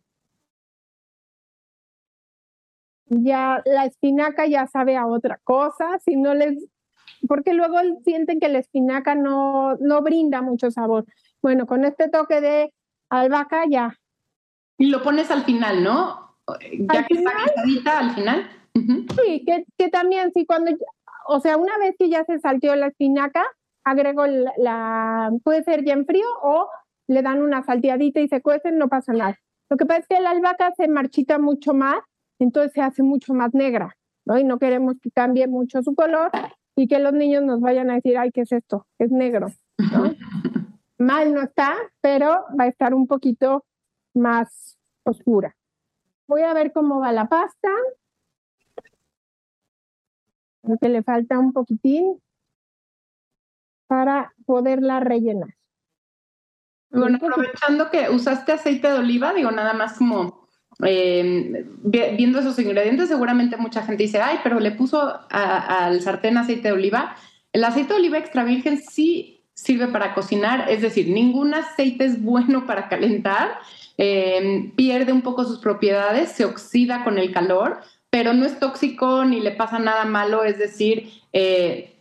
Ya 3.09 3.63
la 3.65 3.85
espinaca 3.85 4.47
ya 4.47 4.67
sabe 4.67 4.97
a 4.97 5.07
otra 5.07 5.39
cosa, 5.45 5.99
si 6.05 6.17
no 6.17 6.35
les 6.35 6.69
porque 7.29 7.55
luego 7.55 7.79
sienten 8.05 8.41
que 8.41 8.49
la 8.49 8.59
espinaca 8.59 9.15
no, 9.15 9.77
no 9.77 10.03
brinda 10.03 10.43
mucho 10.43 10.71
sabor. 10.71 11.05
Bueno, 11.43 11.67
con 11.67 11.85
este 11.85 12.09
toque 12.09 12.41
de 12.41 12.73
albahaca 13.09 13.65
ya. 13.69 13.99
Y 14.79 14.87
lo 14.87 15.03
pones 15.03 15.31
al 15.31 15.45
final, 15.45 15.83
¿no? 15.83 16.37
Ya 16.79 17.07
que 17.07 17.15
está 17.15 17.31
guisadita 17.45 17.99
al 17.99 18.15
final. 18.15 18.51
Sí, 18.75 19.45
que, 19.47 19.65
que 19.79 19.89
también 19.89 20.33
sí, 20.35 20.45
cuando, 20.45 20.73
o 21.29 21.41
sea, 21.41 21.57
una 21.57 21.79
vez 21.79 21.95
que 21.99 22.11
ya 22.11 22.25
se 22.25 22.39
salteó 22.39 22.77
la 22.77 22.89
espinaca, 22.89 23.45
agrego 23.87 24.27
la, 24.27 25.31
puede 25.45 25.63
ser 25.63 25.85
ya 25.85 25.93
en 25.93 26.07
frío 26.07 26.27
o 26.43 26.69
le 27.07 27.23
dan 27.23 27.41
una 27.41 27.63
salteadita 27.63 28.21
y 28.21 28.29
se 28.29 28.43
cuecen, 28.43 28.79
no 28.79 28.89
pasa 28.89 29.13
nada. 29.13 29.39
Lo 29.71 29.77
que 29.77 29.87
pasa 29.87 30.01
es 30.01 30.09
que 30.09 30.21
la 30.21 30.31
albahaca 30.31 30.73
se 30.77 30.89
marchita 30.89 31.39
mucho 31.39 31.73
más, 31.73 32.01
entonces 32.41 32.73
se 32.73 32.83
hace 32.83 33.05
mucho 33.05 33.33
más 33.33 33.55
negra, 33.55 33.97
¿no? 34.25 34.39
Y 34.39 34.45
no 34.45 34.59
queremos 34.59 34.97
que 35.01 35.11
cambie 35.13 35.47
mucho 35.47 35.83
su 35.85 35.95
color 35.95 36.33
y 36.75 36.89
que 36.89 36.99
los 36.99 37.13
niños 37.13 37.45
nos 37.45 37.61
vayan 37.61 37.91
a 37.91 37.95
decir, 37.95 38.19
ay, 38.19 38.33
¿qué 38.33 38.41
es 38.43 38.53
esto? 38.53 38.87
Es 38.99 39.11
negro, 39.13 39.47
Mal 40.99 41.35
no 41.35 41.43
está, 41.43 41.77
pero 42.01 42.45
va 42.59 42.65
a 42.65 42.69
estar 42.69 42.93
un 42.95 43.07
poquito 43.07 43.65
más 44.15 44.79
oscura. 45.05 45.55
Voy 46.27 46.43
a 46.43 46.55
ver 46.55 46.73
cómo 46.73 46.99
va 47.01 47.13
la 47.13 47.29
pasta. 47.29 47.69
que 50.81 50.89
le 50.89 51.05
falta 51.05 51.39
un 51.39 51.53
poquitín 51.53 52.21
para 53.87 54.33
poderla 54.45 55.01
rellenar. 55.01 55.55
Bueno, 56.91 57.19
aprovechando 57.21 57.91
que 57.91 58.09
usaste 58.11 58.53
aceite 58.53 58.89
de 58.89 58.99
oliva, 58.99 59.35
digo 59.35 59.51
nada 59.51 59.73
más 59.75 59.95
como 59.95 60.47
eh, 60.85 61.65
viendo 61.83 62.39
esos 62.39 62.59
ingredientes, 62.59 63.09
seguramente 63.09 63.57
mucha 63.57 63.83
gente 63.83 64.05
dice, 64.05 64.21
ay, 64.21 64.39
pero 64.43 64.61
le 64.61 64.73
puso 64.73 65.21
al 65.31 66.01
sartén 66.01 66.39
aceite 66.39 66.69
de 66.69 66.75
oliva. 66.75 67.17
El 67.53 67.65
aceite 67.65 67.95
de 67.95 68.01
oliva 68.01 68.19
extra 68.19 68.45
virgen 68.45 68.79
sí 68.79 69.45
sirve 69.55 69.89
para 69.89 70.15
cocinar, 70.15 70.71
es 70.71 70.83
decir, 70.83 71.09
ningún 71.09 71.55
aceite 71.55 72.05
es 72.05 72.23
bueno 72.23 72.67
para 72.67 72.89
calentar, 72.89 73.59
eh, 73.97 74.71
pierde 74.77 75.13
un 75.13 75.23
poco 75.23 75.45
sus 75.45 75.59
propiedades, 75.59 76.33
se 76.33 76.45
oxida 76.45 77.05
con 77.05 77.19
el 77.19 77.33
calor, 77.33 77.81
pero 78.11 78.35
no 78.35 78.45
es 78.45 78.59
tóxico 78.59 79.25
ni 79.25 79.41
le 79.41 79.53
pasa 79.53 79.79
nada 79.79 80.05
malo, 80.05 80.45
es 80.45 80.59
decir, 80.59 81.11
eh, 81.33 81.97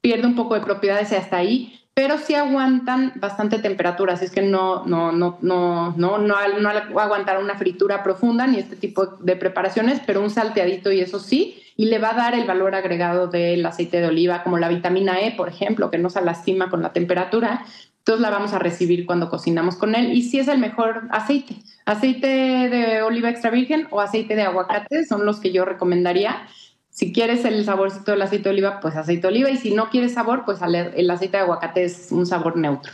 pierde 0.00 0.26
un 0.26 0.36
poco 0.36 0.54
de 0.54 0.60
propiedades 0.60 1.12
hasta 1.12 1.36
ahí. 1.36 1.76
pero 1.92 2.16
sí 2.18 2.34
aguantan 2.34 3.12
bastante 3.16 3.58
temperatura, 3.58 4.14
así 4.14 4.24
es 4.24 4.30
que 4.30 4.42
no, 4.42 4.86
no, 4.86 5.12
no, 5.12 5.38
no, 5.42 5.92
no, 5.96 6.18
no, 6.18 6.48
no 6.58 7.00
aguantar 7.00 7.42
una 7.42 7.56
fritura 7.56 8.02
profunda 8.02 8.46
ni 8.46 8.58
este 8.58 8.76
tipo 8.76 9.06
de 9.06 9.36
preparaciones, 9.36 10.00
pero 10.06 10.22
un 10.22 10.30
salteadito 10.30 10.92
y 10.92 11.00
eso 11.00 11.18
sí, 11.18 11.60
y 11.76 11.86
le 11.86 11.98
va 11.98 12.10
a 12.10 12.14
dar 12.14 12.34
el 12.34 12.46
valor 12.46 12.74
agregado 12.74 13.26
del 13.26 13.66
aceite 13.66 14.00
de 14.00 14.06
oliva, 14.06 14.42
como 14.44 14.56
la 14.56 14.68
vitamina 14.68 15.20
E, 15.20 15.32
por 15.32 15.48
ejemplo, 15.48 15.90
que 15.90 15.98
no 15.98 16.08
se 16.08 16.22
lastima 16.22 16.70
con 16.70 16.80
la 16.80 16.92
temperatura, 16.92 17.66
entonces 17.98 18.22
la 18.22 18.30
vamos 18.30 18.54
a 18.54 18.58
recibir 18.58 19.04
cuando 19.04 19.28
cocinamos 19.28 19.76
con 19.76 19.94
él 19.94 20.12
y 20.12 20.22
sí 20.22 20.38
es 20.38 20.48
el 20.48 20.58
mejor 20.58 21.02
aceite. 21.10 21.56
Aceite 21.84 22.26
de 22.26 23.02
oliva 23.02 23.28
extra 23.28 23.50
virgen 23.50 23.88
o 23.90 24.00
aceite 24.00 24.36
de 24.36 24.42
aguacate 24.42 25.04
son 25.04 25.26
los 25.26 25.38
que 25.38 25.52
yo 25.52 25.66
recomendaría. 25.66 26.46
Si 26.90 27.12
quieres 27.12 27.44
el 27.44 27.64
saborcito 27.64 28.10
del 28.10 28.22
aceite 28.22 28.44
de 28.44 28.50
oliva, 28.50 28.80
pues 28.80 28.96
aceite 28.96 29.22
de 29.22 29.28
oliva 29.28 29.50
y 29.50 29.56
si 29.56 29.74
no 29.74 29.88
quieres 29.88 30.12
sabor, 30.12 30.44
pues 30.44 30.60
el 30.62 31.10
aceite 31.10 31.36
de 31.36 31.42
aguacate 31.44 31.84
es 31.84 32.12
un 32.12 32.26
sabor 32.26 32.56
neutro. 32.56 32.92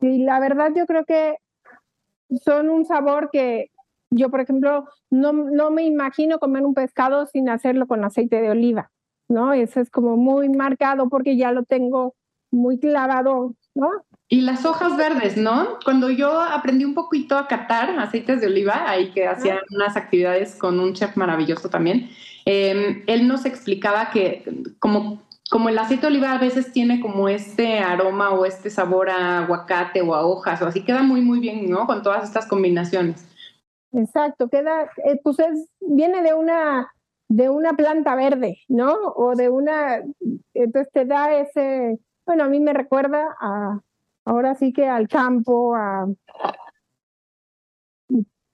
Y 0.00 0.24
la 0.24 0.40
verdad 0.40 0.70
yo 0.76 0.86
creo 0.86 1.04
que 1.04 1.36
son 2.44 2.68
un 2.68 2.84
sabor 2.84 3.30
que 3.32 3.70
yo, 4.10 4.30
por 4.30 4.40
ejemplo, 4.40 4.88
no, 5.10 5.32
no 5.32 5.70
me 5.70 5.84
imagino 5.84 6.38
comer 6.38 6.64
un 6.64 6.74
pescado 6.74 7.26
sin 7.26 7.48
hacerlo 7.48 7.86
con 7.86 8.04
aceite 8.04 8.40
de 8.40 8.50
oliva, 8.50 8.90
¿no? 9.28 9.52
Eso 9.52 9.80
es 9.80 9.90
como 9.90 10.16
muy 10.16 10.48
marcado 10.48 11.08
porque 11.08 11.36
ya 11.36 11.52
lo 11.52 11.62
tengo 11.62 12.14
muy 12.50 12.80
clavado, 12.80 13.54
¿no? 13.74 13.90
Y 14.28 14.40
las 14.42 14.64
hojas 14.64 14.96
verdes, 14.96 15.36
¿no? 15.36 15.78
Cuando 15.84 16.10
yo 16.10 16.40
aprendí 16.40 16.84
un 16.84 16.94
poquito 16.94 17.36
a 17.36 17.46
catar 17.46 17.90
aceites 17.98 18.40
de 18.40 18.48
oliva, 18.48 18.88
ahí 18.88 19.10
que 19.12 19.26
hacían 19.26 19.58
unas 19.70 19.96
actividades 19.96 20.56
con 20.56 20.78
un 20.80 20.92
chef 20.92 21.16
maravilloso 21.16 21.68
también, 21.68 22.10
em, 22.44 23.02
él 23.06 23.28
nos 23.28 23.44
explicaba 23.44 24.10
que 24.10 24.44
como, 24.78 25.22
como 25.50 25.68
el 25.68 25.78
aceite 25.78 26.06
oliva 26.06 26.32
a 26.32 26.38
veces 26.38 26.72
tiene 26.72 27.00
como 27.00 27.28
este 27.28 27.80
aroma 27.80 28.30
o 28.30 28.44
este 28.44 28.70
sabor 28.70 29.10
a 29.10 29.40
aguacate 29.40 30.02
o 30.02 30.14
a 30.14 30.24
hojas, 30.24 30.60
o 30.62 30.66
así 30.66 30.84
queda 30.84 31.02
muy, 31.02 31.20
muy 31.20 31.40
bien, 31.40 31.68
¿no? 31.68 31.86
Con 31.86 32.02
todas 32.02 32.24
estas 32.24 32.46
combinaciones. 32.46 33.26
Exacto, 33.92 34.48
queda, 34.48 34.90
eh, 35.04 35.20
pues 35.22 35.38
es, 35.40 35.68
viene 35.80 36.22
de 36.22 36.34
una 36.34 36.90
de 37.30 37.48
una 37.48 37.74
planta 37.74 38.16
verde, 38.16 38.58
¿no? 38.66 38.92
O 39.14 39.36
de 39.36 39.48
una, 39.48 40.02
entonces 40.52 40.92
te 40.92 41.04
da 41.04 41.32
ese, 41.36 42.00
bueno, 42.26 42.42
a 42.42 42.48
mí 42.48 42.58
me 42.58 42.72
recuerda 42.72 43.36
a, 43.40 43.78
ahora 44.24 44.56
sí 44.56 44.72
que 44.72 44.88
al 44.88 45.06
campo, 45.06 45.76
a 45.76 46.08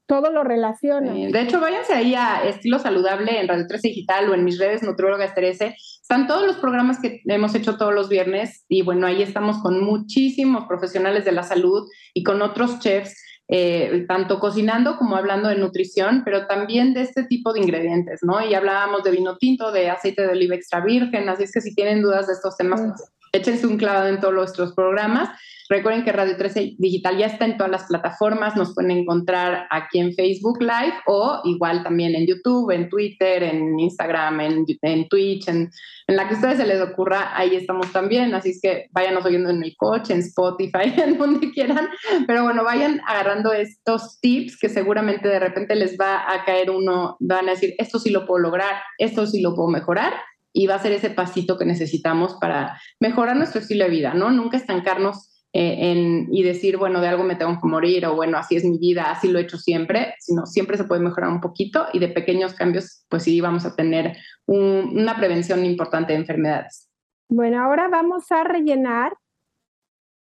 todo 0.06 0.30
lo 0.30 0.44
relaciona. 0.44 1.12
de 1.12 1.40
hecho, 1.40 1.60
váyanse 1.60 1.92
ahí 1.92 2.14
a 2.14 2.44
Estilo 2.44 2.78
Saludable 2.78 3.40
en 3.40 3.48
Radio 3.48 3.66
13 3.66 3.88
Digital 3.88 4.30
o 4.30 4.34
en 4.34 4.44
mis 4.44 4.58
redes 4.58 4.82
Nutrióloga 4.82 5.24
Esterese. 5.24 5.76
Están 6.00 6.26
todos 6.26 6.46
los 6.46 6.56
programas 6.56 7.00
que 7.00 7.22
hemos 7.24 7.54
hecho 7.54 7.76
todos 7.76 7.92
los 7.92 8.08
viernes 8.08 8.64
y 8.68 8.82
bueno, 8.82 9.06
ahí 9.06 9.22
estamos 9.22 9.58
con 9.58 9.82
muchísimos 9.84 10.66
profesionales 10.66 11.24
de 11.24 11.32
la 11.32 11.42
salud 11.42 11.88
y 12.14 12.22
con 12.22 12.42
otros 12.42 12.78
chefs 12.78 13.14
eh, 13.48 14.06
tanto 14.08 14.40
cocinando 14.40 14.96
como 14.96 15.14
hablando 15.14 15.48
de 15.48 15.54
nutrición, 15.54 16.22
pero 16.24 16.48
también 16.48 16.94
de 16.94 17.02
este 17.02 17.22
tipo 17.24 17.52
de 17.52 17.60
ingredientes, 17.60 18.20
¿no? 18.22 18.44
Y 18.44 18.54
hablábamos 18.54 19.04
de 19.04 19.12
vino 19.12 19.36
tinto, 19.36 19.70
de 19.70 19.88
aceite 19.88 20.22
de 20.22 20.32
oliva 20.32 20.56
extra 20.56 20.80
virgen, 20.80 21.28
así 21.28 21.44
es 21.44 21.52
que 21.52 21.60
si 21.60 21.72
tienen 21.72 22.02
dudas 22.02 22.26
de 22.26 22.32
estos 22.32 22.56
temas, 22.56 22.80
pues, 22.80 23.12
échense 23.30 23.68
un 23.68 23.76
clavado 23.76 24.08
en 24.08 24.18
todos 24.18 24.34
nuestros 24.34 24.72
programas. 24.74 25.30
Recuerden 25.68 26.04
que 26.04 26.12
Radio 26.12 26.36
13 26.36 26.76
Digital 26.78 27.18
ya 27.18 27.26
está 27.26 27.44
en 27.44 27.56
todas 27.56 27.70
las 27.70 27.84
plataformas, 27.84 28.54
nos 28.56 28.74
pueden 28.74 28.92
encontrar 28.92 29.66
aquí 29.70 29.98
en 29.98 30.12
Facebook 30.14 30.60
Live 30.60 30.94
o 31.06 31.40
igual 31.44 31.82
también 31.82 32.14
en 32.14 32.26
YouTube, 32.26 32.70
en 32.70 32.88
Twitter, 32.88 33.42
en 33.42 33.78
Instagram, 33.78 34.40
en, 34.40 35.08
Twitch, 35.08 35.48
en, 35.48 35.68
en, 36.06 36.16
la 36.16 36.28
que 36.28 36.34
a 36.34 36.36
ustedes 36.36 36.58
se 36.58 36.66
les 36.66 36.80
ocurra, 36.80 37.36
ahí 37.36 37.56
estamos 37.56 37.90
también, 37.92 38.32
así 38.34 38.50
es 38.50 38.60
que 38.62 38.86
váyanos 38.92 39.24
oyendo 39.24 39.50
en 39.50 39.62
el 39.64 39.74
coche, 39.76 40.14
en 40.14 40.20
Spotify, 40.20 40.94
en 41.02 41.18
donde 41.18 41.50
quieran, 41.50 41.88
pero 42.26 42.44
bueno, 42.44 42.62
vayan 42.62 43.00
agarrando 43.06 43.52
estos 43.52 44.20
tips 44.20 44.58
que 44.58 44.68
seguramente 44.68 45.28
de 45.28 45.40
repente 45.40 45.74
les 45.74 45.96
va 45.98 46.32
a 46.32 46.44
caer 46.44 46.70
uno, 46.70 47.16
van 47.18 47.48
a 47.48 47.52
decir, 47.52 47.74
esto 47.78 47.98
sí 47.98 48.10
lo 48.10 48.26
puedo 48.26 48.38
lograr, 48.38 48.82
esto 48.98 49.26
sí 49.26 49.40
lo 49.40 49.54
puedo 49.54 49.68
mejorar 49.68 50.12
y 50.52 50.66
va 50.66 50.76
a 50.76 50.82
ser 50.82 50.92
ese 50.92 51.10
pasito 51.10 51.58
que 51.58 51.66
necesitamos 51.66 52.36
para 52.40 52.80
mejorar 52.98 53.36
nuestro 53.36 53.60
estilo 53.60 53.84
de 53.84 53.90
vida, 53.90 54.14
¿no? 54.14 54.30
Nunca 54.30 54.56
estancarnos 54.56 55.35
eh, 55.58 56.26
y 56.30 56.42
decir, 56.42 56.76
bueno, 56.76 57.00
de 57.00 57.08
algo 57.08 57.24
me 57.24 57.34
tengo 57.36 57.58
que 57.60 57.66
morir 57.66 58.04
o 58.04 58.14
bueno, 58.14 58.36
así 58.36 58.56
es 58.56 58.64
mi 58.64 58.78
vida, 58.78 59.10
así 59.10 59.28
lo 59.28 59.38
he 59.38 59.42
hecho 59.42 59.56
siempre, 59.56 60.14
sino 60.18 60.44
siempre 60.44 60.76
se 60.76 60.84
puede 60.84 61.00
mejorar 61.00 61.30
un 61.30 61.40
poquito 61.40 61.86
y 61.92 61.98
de 61.98 62.08
pequeños 62.08 62.52
cambios, 62.52 63.06
pues 63.08 63.22
sí, 63.22 63.40
vamos 63.40 63.64
a 63.64 63.74
tener 63.74 64.16
una 64.46 65.16
prevención 65.16 65.64
importante 65.64 66.12
de 66.12 66.18
enfermedades. 66.18 66.90
Bueno, 67.28 67.62
ahora 67.62 67.88
vamos 67.88 68.30
a 68.30 68.44
rellenar 68.44 69.16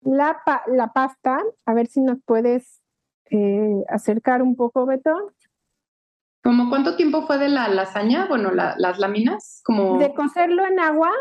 la, 0.01 0.37
la 0.67 0.93
pasta, 0.93 1.43
a 1.65 1.73
ver 1.73 1.87
si 1.87 1.99
nos 2.01 2.19
puedes 2.23 2.81
eh, 3.29 3.83
acercar 3.89 4.41
un 4.41 4.55
poco, 4.55 4.85
Beto. 4.85 5.33
¿Como 6.41 6.69
cuánto 6.69 6.95
tiempo 6.95 7.27
fue 7.27 7.37
de 7.37 7.49
la 7.49 7.67
lasaña? 7.67 8.27
Bueno, 8.27 8.51
las 8.51 8.99
láminas, 8.99 9.61
como... 9.65 9.97
De 9.97 10.13
cocerlo 10.13 10.65
en 10.65 10.79
agua, 10.79 11.11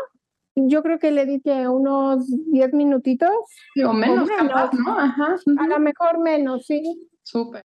yo 0.65 0.81
creo 0.81 0.97
que 0.97 1.11
le 1.11 1.25
dije 1.25 1.69
unos 1.69 2.25
10 2.51 2.73
minutitos. 2.73 3.29
o 3.85 3.93
menos, 3.93 4.27
¿no? 4.27 4.97
Ajá. 4.97 5.35
A 5.59 5.67
lo 5.67 5.79
mejor 5.79 6.19
menos, 6.19 6.65
sí. 6.65 7.07
Súper. 7.21 7.63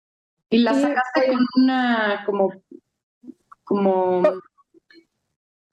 ¿Y 0.48 0.58
la 0.58 0.72
sacaste 0.72 1.26
con 1.26 1.46
una, 1.62 2.22
como, 2.24 2.52
como... 3.64 4.22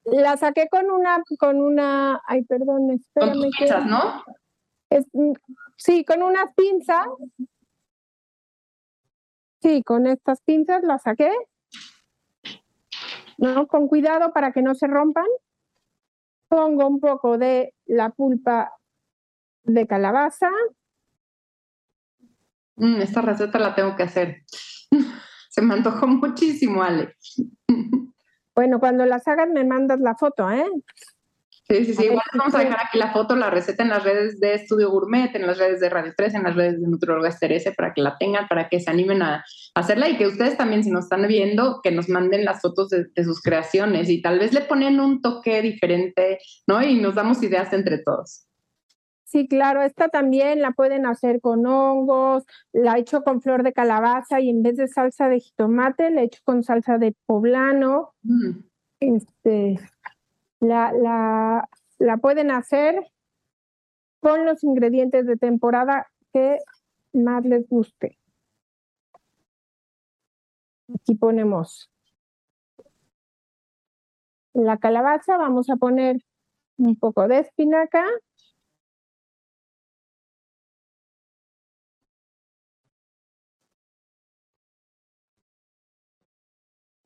La 0.04 0.36
saqué 0.38 0.68
con 0.70 0.92
una, 0.92 1.24
con 1.40 1.62
una, 1.62 2.22
ay, 2.28 2.44
perdón, 2.44 2.92
espérame. 2.92 3.32
Con 3.32 3.52
pinzas, 3.52 3.86
¿no? 3.86 4.24
Es, 4.90 5.06
sí, 5.78 6.04
con 6.04 6.22
unas 6.22 6.54
pinzas. 6.54 7.08
Sí, 9.62 9.82
con 9.84 10.06
estas 10.06 10.42
pinzas 10.42 10.84
la 10.84 11.00
saqué. 11.00 11.32
¿No? 13.38 13.68
Con 13.68 13.88
cuidado 13.88 14.32
para 14.32 14.52
que 14.52 14.62
no 14.62 14.76
se 14.76 14.88
rompan 14.88 15.26
pongo 16.48 16.88
un 16.88 17.00
poco 17.00 17.38
de 17.38 17.74
la 17.86 18.10
pulpa 18.10 18.72
de 19.64 19.88
calabaza. 19.88 20.50
Mm, 22.76 23.02
esta 23.02 23.22
receta 23.22 23.60
la 23.60 23.76
tengo 23.76 23.96
que 23.96 24.04
hacer. 24.04 24.44
Se 25.50 25.62
me 25.62 25.74
antojó 25.74 26.08
muchísimo, 26.08 26.84
Ale. 26.84 27.16
Bueno, 28.56 28.80
cuando 28.80 29.06
las 29.06 29.28
hagas 29.28 29.50
me 29.50 29.66
mandas 29.66 30.00
la 30.00 30.16
foto, 30.16 30.50
¿eh? 30.50 30.66
Sí, 31.68 31.84
sí, 31.84 31.96
sí. 31.96 32.06
Igual 32.06 32.26
vamos 32.38 32.54
a 32.54 32.60
dejar 32.60 32.78
aquí 32.86 33.00
la 33.00 33.12
foto, 33.12 33.36
la 33.36 33.50
receta 33.50 33.82
en 33.82 33.90
las 33.90 34.04
redes 34.04 34.40
de 34.40 34.54
Estudio 34.54 34.92
Gourmet, 34.92 35.36
en 35.36 35.48
las 35.48 35.58
redes 35.58 35.80
de 35.80 35.90
Radio 35.90 36.14
3, 36.16 36.36
en 36.36 36.44
las 36.44 36.56
redes 36.56 36.80
de 36.80 36.88
Nutrióloga 36.88 37.30
Esterese, 37.30 37.72
para 37.72 37.92
que 37.92 38.02
la 38.02 38.18
tengan, 38.20 38.48
para 38.48 38.70
que 38.70 38.80
se 38.80 38.92
animen 38.92 39.24
a, 39.24 39.44
hacerla 39.74 40.08
y 40.08 40.18
que 40.18 40.28
ustedes 40.28 40.58
también, 40.58 40.84
si 40.84 40.92
nos 40.92 41.06
están 41.06 41.28
viendo, 41.28 41.82
que 41.82 41.90
nos 41.90 42.08
manden 42.08 42.46
las 42.46 42.62
fotos 42.62 42.90
de, 42.90 43.24
sus 43.24 43.42
creaciones 43.42 44.10
y 44.10 44.22
tal 44.22 44.38
vez 44.38 44.54
le 44.54 44.62
ponen 44.62 45.00
un 45.00 45.22
toque 45.22 45.62
diferente, 45.64 46.38
¿no? 46.68 46.84
Y 46.84 47.02
nos 47.02 47.16
damos 47.16 47.42
ideas 47.42 47.74
entre 47.74 47.98
todos. 47.98 48.46
Sí, 49.24 49.48
claro, 49.48 49.82
esta 49.82 50.08
también 50.08 50.62
la 50.62 50.72
pueden 50.72 51.08
hacer 51.08 51.42
con 51.42 51.66
hongos, 51.66 52.44
la 52.74 52.96
he 52.96 53.00
hecho 53.00 53.24
con 53.24 53.42
flor 53.42 53.64
de 53.64 53.74
calabaza 53.74 54.40
y 54.40 54.50
en 54.52 54.62
vez 54.62 54.78
de 54.78 54.88
salsa 54.88 55.30
de 55.30 55.40
jitomate, 55.40 56.12
la 56.12 56.22
he 56.22 56.26
hecho 56.26 56.42
con 56.44 56.64
salsa 56.64 57.00
de 57.00 57.16
poblano. 57.26 58.14
Mm. 58.22 58.52
Este, 59.00 59.80
la, 60.60 61.68
la, 62.00 62.18
pueden 62.18 62.52
hacer 62.52 63.04
con 64.20 64.46
los 64.46 64.64
ingredientes 64.64 65.26
de 65.26 65.38
temporada 65.38 66.08
que 66.34 66.58
más 67.14 67.46
les 67.46 67.68
guste. 67.68 68.18
Aquí 70.94 71.16
ponemos 71.16 71.90
la 74.54 74.78
calabaza, 74.78 75.38
vamos 75.38 75.70
a 75.70 75.76
poner 75.76 76.18
un 76.78 76.96
poco 76.98 77.28
de 77.28 77.40
espinaca. 77.40 78.06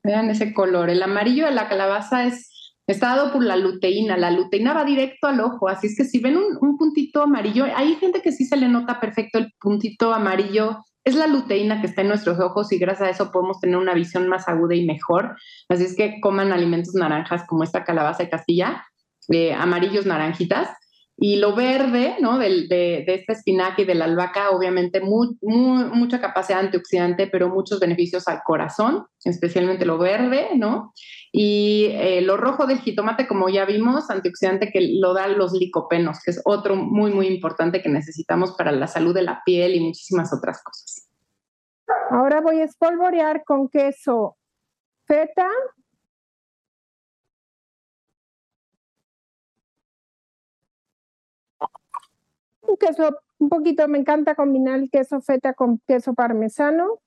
Vean 0.03 0.29
ese 0.29 0.53
color. 0.53 0.89
El 0.89 1.03
amarillo 1.03 1.45
de 1.45 1.51
la 1.51 1.67
calabaza 1.67 2.25
es 2.25 2.58
Está 2.89 3.15
dado 3.15 3.31
por 3.31 3.43
la 3.43 3.55
luteína. 3.55 4.17
La 4.17 4.31
luteína 4.31 4.73
va 4.73 4.83
directo 4.83 5.27
al 5.27 5.39
ojo, 5.41 5.69
así 5.69 5.85
es 5.85 5.95
que 5.95 6.05
si 6.05 6.17
ven 6.17 6.37
un, 6.37 6.75
puntito 6.75 7.21
amarillo, 7.21 7.65
hay 7.75 7.93
gente 7.97 8.23
que 8.23 8.31
sí 8.31 8.45
se 8.45 8.57
le 8.57 8.67
nota 8.67 8.99
perfecto 8.99 9.37
el 9.37 9.53
puntito 9.61 10.11
amarillo. 10.11 10.83
Es 11.03 11.13
la 11.13 11.27
luteína 11.27 11.81
que 11.81 11.87
está 11.87 12.01
en 12.01 12.07
nuestros 12.07 12.39
ojos 12.39 12.71
y 12.71 12.79
gracias 12.79 13.07
a 13.07 13.11
eso 13.11 13.31
podemos 13.31 13.59
tener 13.59 13.77
una 13.77 13.93
visión 13.93 14.27
más 14.27 14.47
aguda 14.47 14.73
y 14.73 14.87
mejor. 14.87 15.35
Así 15.69 15.83
es 15.83 15.95
que 15.95 16.19
coman 16.19 16.51
alimentos 16.51 16.95
naranjas 16.95 17.45
como 17.45 17.63
esta 17.63 17.83
calabaza 17.83 18.23
de 18.23 18.29
Castilla, 18.31 18.83
amarillos 19.55 20.07
naranjitas. 20.07 20.69
Y 21.21 21.35
lo 21.35 21.53
verde, 21.53 22.15
¿no? 22.21 22.37
Del, 22.37 22.69
de, 22.69 23.03
de, 23.05 23.15
este 23.15 23.33
espinaca 23.33 23.81
y 23.81 23.85
de 23.85 23.95
la 23.95 24.05
albahaca, 24.05 24.51
obviamente 24.51 25.01
mucha 25.01 26.21
capacidad 26.21 26.59
antioxidante, 26.59 27.27
pero 27.27 27.49
muchos 27.49 27.79
beneficios 27.79 28.27
al 28.27 28.41
corazón, 28.43 29.05
especialmente 29.25 29.85
lo 29.85 29.97
verde, 29.97 30.49
¿no? 30.55 30.93
Y 31.31 31.89
eh, 31.91 32.21
lo 32.21 32.37
rojo 32.37 32.65
del 32.65 32.79
jitomate, 32.79 33.27
como 33.27 33.49
ya 33.49 33.65
vimos, 33.65 34.09
antioxidante 34.09 34.71
que 34.71 34.97
lo 34.99 35.13
dan 35.13 35.37
los 35.37 35.51
licopenos, 35.51 36.19
que 36.23 36.31
es 36.31 36.41
otro 36.45 36.75
muy, 36.75 37.11
muy 37.11 37.27
importante 37.27 37.81
que 37.81 37.89
necesitamos 37.89 38.55
para 38.57 38.71
la 38.71 38.87
salud 38.87 39.13
de 39.13 39.23
la 39.23 39.41
piel 39.45 39.75
y 39.75 39.81
muchísimas 39.81 40.33
otras 40.33 40.63
cosas. 40.63 41.09
Ahora 42.11 42.41
voy 42.41 42.61
a 42.61 42.63
espolvorear 42.63 43.43
con 43.43 43.67
queso 43.67 44.37
feta 45.05 45.49
un 52.69 52.77
queso, 52.77 53.19
un 53.39 53.49
poquito, 53.49 53.87
me 53.87 53.97
encanta 53.97 54.35
combinar 54.35 54.79
el 54.79 54.89
queso 54.89 55.21
feta 55.21 55.53
con 55.53 55.79
queso 55.87 56.13
parmesano. 56.13 56.99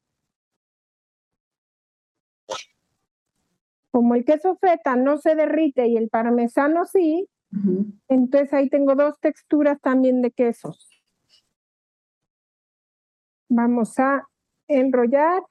Como 3.91 4.15
el 4.15 4.25
queso 4.25 4.57
feta 4.57 4.97
no 4.97 5.19
se 5.19 5.35
derrite 5.35 5.87
y 5.87 5.97
el 5.97 6.09
parmesano 6.09 6.87
sí, 6.87 7.29
entonces 8.09 8.53
ahí 8.55 8.71
tengo 8.71 8.95
dos 8.95 9.21
texturas 9.21 9.79
también 9.81 10.23
de 10.23 10.31
quesos. 10.31 10.89
Vamos 13.49 13.99
a 13.99 14.27
enrollar. 14.67 15.43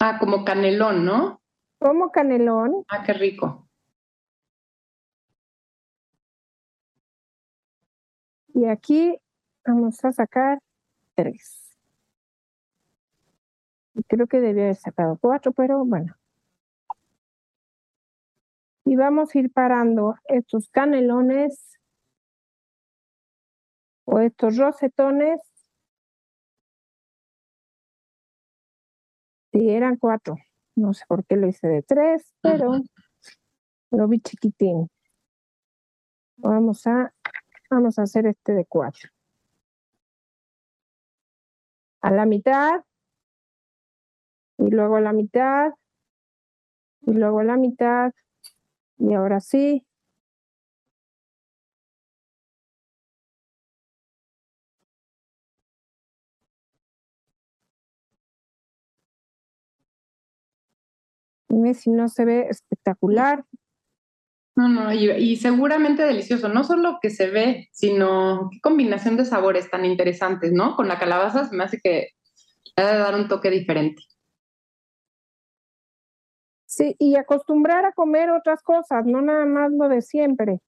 Ah, 0.00 0.18
como 0.18 0.44
canelón, 0.44 1.04
¿no? 1.04 1.40
Como 1.78 2.10
canelón. 2.10 2.84
Ah, 2.88 3.04
qué 3.04 3.12
rico. 3.12 3.67
Y 8.58 8.64
aquí 8.64 9.16
vamos 9.64 10.04
a 10.04 10.10
sacar 10.10 10.58
tres. 11.14 11.78
Creo 14.08 14.26
que 14.26 14.40
debía 14.40 14.64
haber 14.64 14.74
sacado 14.74 15.16
cuatro, 15.16 15.52
pero 15.52 15.84
bueno. 15.84 16.16
Y 18.84 18.96
vamos 18.96 19.32
a 19.32 19.38
ir 19.38 19.52
parando 19.52 20.16
estos 20.24 20.70
canelones 20.70 21.78
o 24.04 24.18
estos 24.18 24.56
rosetones. 24.56 25.40
Si 29.52 29.70
eran 29.70 29.98
cuatro. 29.98 30.34
No 30.74 30.94
sé 30.94 31.04
por 31.06 31.24
qué 31.24 31.36
lo 31.36 31.46
hice 31.46 31.68
de 31.68 31.82
tres, 31.82 32.34
pero 32.40 32.72
lo 33.92 34.08
vi 34.08 34.18
chiquitín. 34.18 34.90
Vamos 36.38 36.84
a 36.88 37.14
Vamos 37.70 37.98
a 37.98 38.02
hacer 38.02 38.26
este 38.26 38.54
de 38.54 38.64
cuatro. 38.64 39.10
A 42.00 42.10
la 42.10 42.24
mitad. 42.26 42.82
Y 44.58 44.70
luego 44.70 44.96
a 44.96 45.00
la 45.00 45.12
mitad. 45.12 45.72
Y 47.02 47.12
luego 47.12 47.40
a 47.40 47.44
la 47.44 47.56
mitad. 47.56 48.12
Y 48.98 49.14
ahora 49.14 49.40
sí. 49.40 49.84
Dime 61.48 61.74
si 61.74 61.90
no 61.90 62.08
se 62.08 62.24
ve 62.24 62.46
espectacular. 62.48 63.44
No, 64.58 64.66
no, 64.66 64.92
y, 64.92 65.36
seguramente 65.36 66.02
delicioso. 66.02 66.48
No 66.48 66.64
solo 66.64 66.98
que 67.00 67.10
se 67.10 67.30
ve, 67.30 67.68
sino 67.70 68.48
qué 68.50 68.58
combinación 68.60 69.16
de 69.16 69.24
sabores 69.24 69.70
tan 69.70 69.84
interesantes, 69.84 70.50
¿no? 70.52 70.74
Con 70.74 70.88
la 70.88 70.98
calabaza 70.98 71.44
se 71.44 71.54
me 71.54 71.62
hace 71.62 71.78
que 71.80 72.08
debe 72.76 72.98
dar 72.98 73.14
un 73.14 73.28
toque 73.28 73.50
diferente. 73.50 74.02
Sí, 76.66 76.96
y 76.98 77.14
acostumbrar 77.14 77.84
a 77.84 77.92
comer 77.92 78.30
otras 78.30 78.60
cosas, 78.64 79.06
no 79.06 79.22
nada 79.22 79.46
más 79.46 79.70
lo 79.70 79.88
de 79.88 80.02
siempre. 80.02 80.58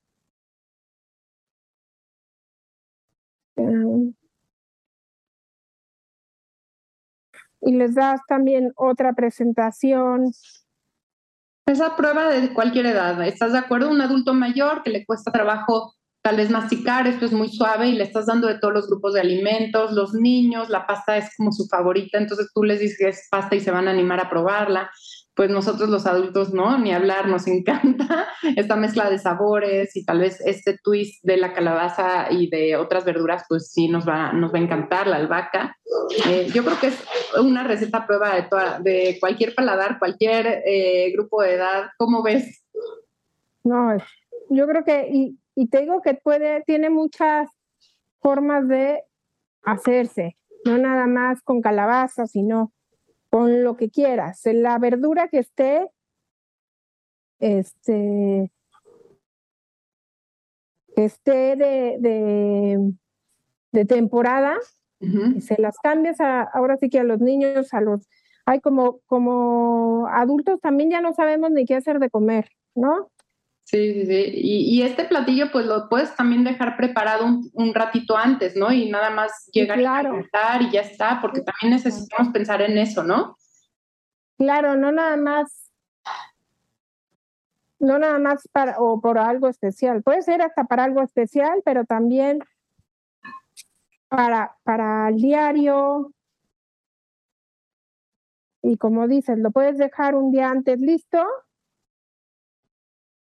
Em, 3.57 4.15
y 7.61 7.73
les 7.73 7.97
das 7.97 8.21
también 8.29 8.73
otra 8.77 9.15
presentación 9.15 10.31
esa 11.71 11.97
prueba 11.97 12.29
de 12.31 12.53
cualquier 12.53 12.87
edad. 12.87 13.23
¿Estás 13.23 13.53
de 13.53 13.59
acuerdo? 13.59 13.91
Un 13.91 14.01
adulto 14.01 14.35
mayor 14.35 14.83
que 14.83 14.91
le 14.91 15.05
cuesta 15.05 15.33
trabajo 15.33 15.95
tal 16.23 16.37
vez 16.37 16.51
masticar, 16.51 17.07
esto 17.07 17.25
es 17.25 17.33
muy 17.33 17.49
suave 17.49 17.89
y 17.89 17.93
le 17.93 18.05
estás 18.05 18.27
dando 18.27 18.47
de 18.47 18.59
todos 18.59 18.75
los 18.75 18.89
grupos 18.89 19.15
de 19.15 19.21
alimentos, 19.21 19.93
los 19.93 20.13
niños, 20.13 20.69
la 20.69 20.87
pasta 20.87 21.17
es 21.17 21.35
como 21.37 21.51
su 21.51 21.67
favorita, 21.67 22.19
entonces 22.19 22.51
tú 22.55 22.63
les 22.63 22.81
dices 22.81 22.99
que 22.99 23.09
es 23.09 23.27
pasta 23.31 23.57
y 23.57 23.61
se 23.61 23.71
van 23.71 23.89
a 23.89 23.93
animar 23.93 24.21
a 24.21 24.29
probarla 24.29 24.91
pues 25.41 25.49
nosotros 25.49 25.89
los 25.89 26.07
adultos, 26.07 26.53
¿no? 26.53 26.77
Ni 26.77 26.93
hablar, 26.93 27.27
nos 27.27 27.47
encanta 27.47 28.27
esta 28.57 28.77
mezcla 28.77 29.09
de 29.09 29.19
sabores 29.19 29.97
y 29.97 30.05
tal 30.05 30.19
vez 30.19 30.39
este 30.45 30.77
twist 30.85 31.25
de 31.25 31.39
la 31.39 31.55
calabaza 31.55 32.31
y 32.31 32.51
de 32.51 32.77
otras 32.77 33.07
verduras, 33.07 33.47
pues 33.49 33.73
sí 33.73 33.89
nos 33.89 34.07
va, 34.07 34.35
nos 34.35 34.53
va 34.53 34.59
a 34.59 34.61
encantar 34.61 35.07
la 35.07 35.17
albahaca. 35.17 35.79
Eh, 36.27 36.49
yo 36.53 36.63
creo 36.63 36.79
que 36.79 36.89
es 36.89 37.03
una 37.43 37.65
receta 37.65 38.07
prueba 38.07 38.35
de, 38.81 39.17
cualquier 39.19 39.55
paladar, 39.55 39.99
cualquier 39.99 40.63
eh, 40.67 41.11
grupo 41.15 41.41
de 41.41 41.55
edad. 41.55 41.87
¿Cómo 41.97 42.23
ves? 42.23 42.63
No, 43.65 43.97
yo 44.51 44.67
creo 44.67 44.85
que, 44.85 45.09
y, 45.11 45.39
y 45.55 45.69
te 45.71 45.81
digo 45.81 46.03
que 46.03 46.13
puede, 46.13 46.63
tiene 46.67 46.91
muchas 46.91 47.49
formas 48.21 48.69
de 48.69 49.05
hacerse, 49.63 50.37
no 50.67 50.77
nada 50.77 51.07
más 51.07 51.41
con 51.41 51.63
calabaza, 51.63 52.27
sino 52.27 52.75
con 53.31 53.65
lo 53.65 53.77
que 53.77 53.91
quieras. 53.91 54.43
La 54.45 54.79
verdura 54.79 55.29
que 55.29 55.39
esté, 55.39 55.89
este, 57.39 58.53
que 60.95 61.05
esté 61.05 61.57
de, 61.57 61.97
de, 62.01 62.93
de 63.73 63.85
temporada, 63.85 64.59
y 65.01 65.41
se 65.41 65.59
las 65.59 65.79
cambias 65.79 66.21
a, 66.21 66.43
ahora 66.43 66.77
sí 66.77 66.91
que 66.91 67.01
a 67.01 67.05
los 67.05 67.21
niños, 67.21 67.73
a 67.73 67.81
los, 67.81 68.07
hay 68.45 68.61
como, 68.61 69.01
como 69.07 70.07
adultos 70.09 70.61
también 70.61 70.91
ya 70.91 71.01
no 71.01 71.15
sabemos 71.15 71.51
ni 71.53 71.65
qué 71.65 71.77
hacer 71.77 72.01
de 72.01 72.11
comer, 72.11 72.51
¿no? 72.75 73.11
Sí, 73.65 73.95
sí, 73.95 74.07
sí. 74.07 74.33
Y, 74.35 74.83
este 74.83 75.05
platillo, 75.05 75.53
pues 75.53 75.65
lo 75.65 75.89
puedes 75.89 76.17
también 76.17 76.43
dejar 76.43 76.77
preparado 76.77 77.25
un, 77.53 77.75
ratito 77.75 78.17
antes, 78.17 78.57
¿no? 78.57 78.73
Y 78.73 78.91
nada 78.91 79.11
más 79.11 79.49
llegar 79.53 79.79
claro. 79.79 80.25
a 80.33 80.63
y 80.63 80.71
ya 80.73 80.81
está, 80.81 81.21
porque 81.21 81.43
también 81.43 81.75
necesitamos 81.75 82.33
pensar 82.33 82.63
en 82.63 82.77
eso, 82.79 83.05
¿no? 83.05 83.37
Claro, 84.39 84.75
no 84.75 84.91
nada 84.91 85.17
más, 85.17 85.71
no 87.79 87.99
nada 88.01 88.19
más 88.19 88.49
para 88.51 88.77
o 88.81 89.01
por 89.01 89.19
algo 89.19 89.47
especial. 89.47 90.03
Puede 90.03 90.23
ser 90.23 90.43
hasta 90.43 90.65
para 90.65 90.85
algo 90.85 91.03
especial, 91.03 91.63
pero 91.65 91.85
también 91.85 92.41
para, 94.09 94.57
para 94.65 95.11
el 95.11 95.17
diario. 95.17 96.13
Y 98.63 98.77
como 98.79 99.07
dices, 99.07 99.39
lo 99.39 99.53
puedes 99.53 99.79
dejar 99.79 100.17
un 100.17 100.33
día 100.33 100.51
antes 100.51 100.81
listo 100.81 101.25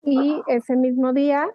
y 0.03 0.41
ese 0.47 0.75
mismo 0.75 1.13
día. 1.13 1.49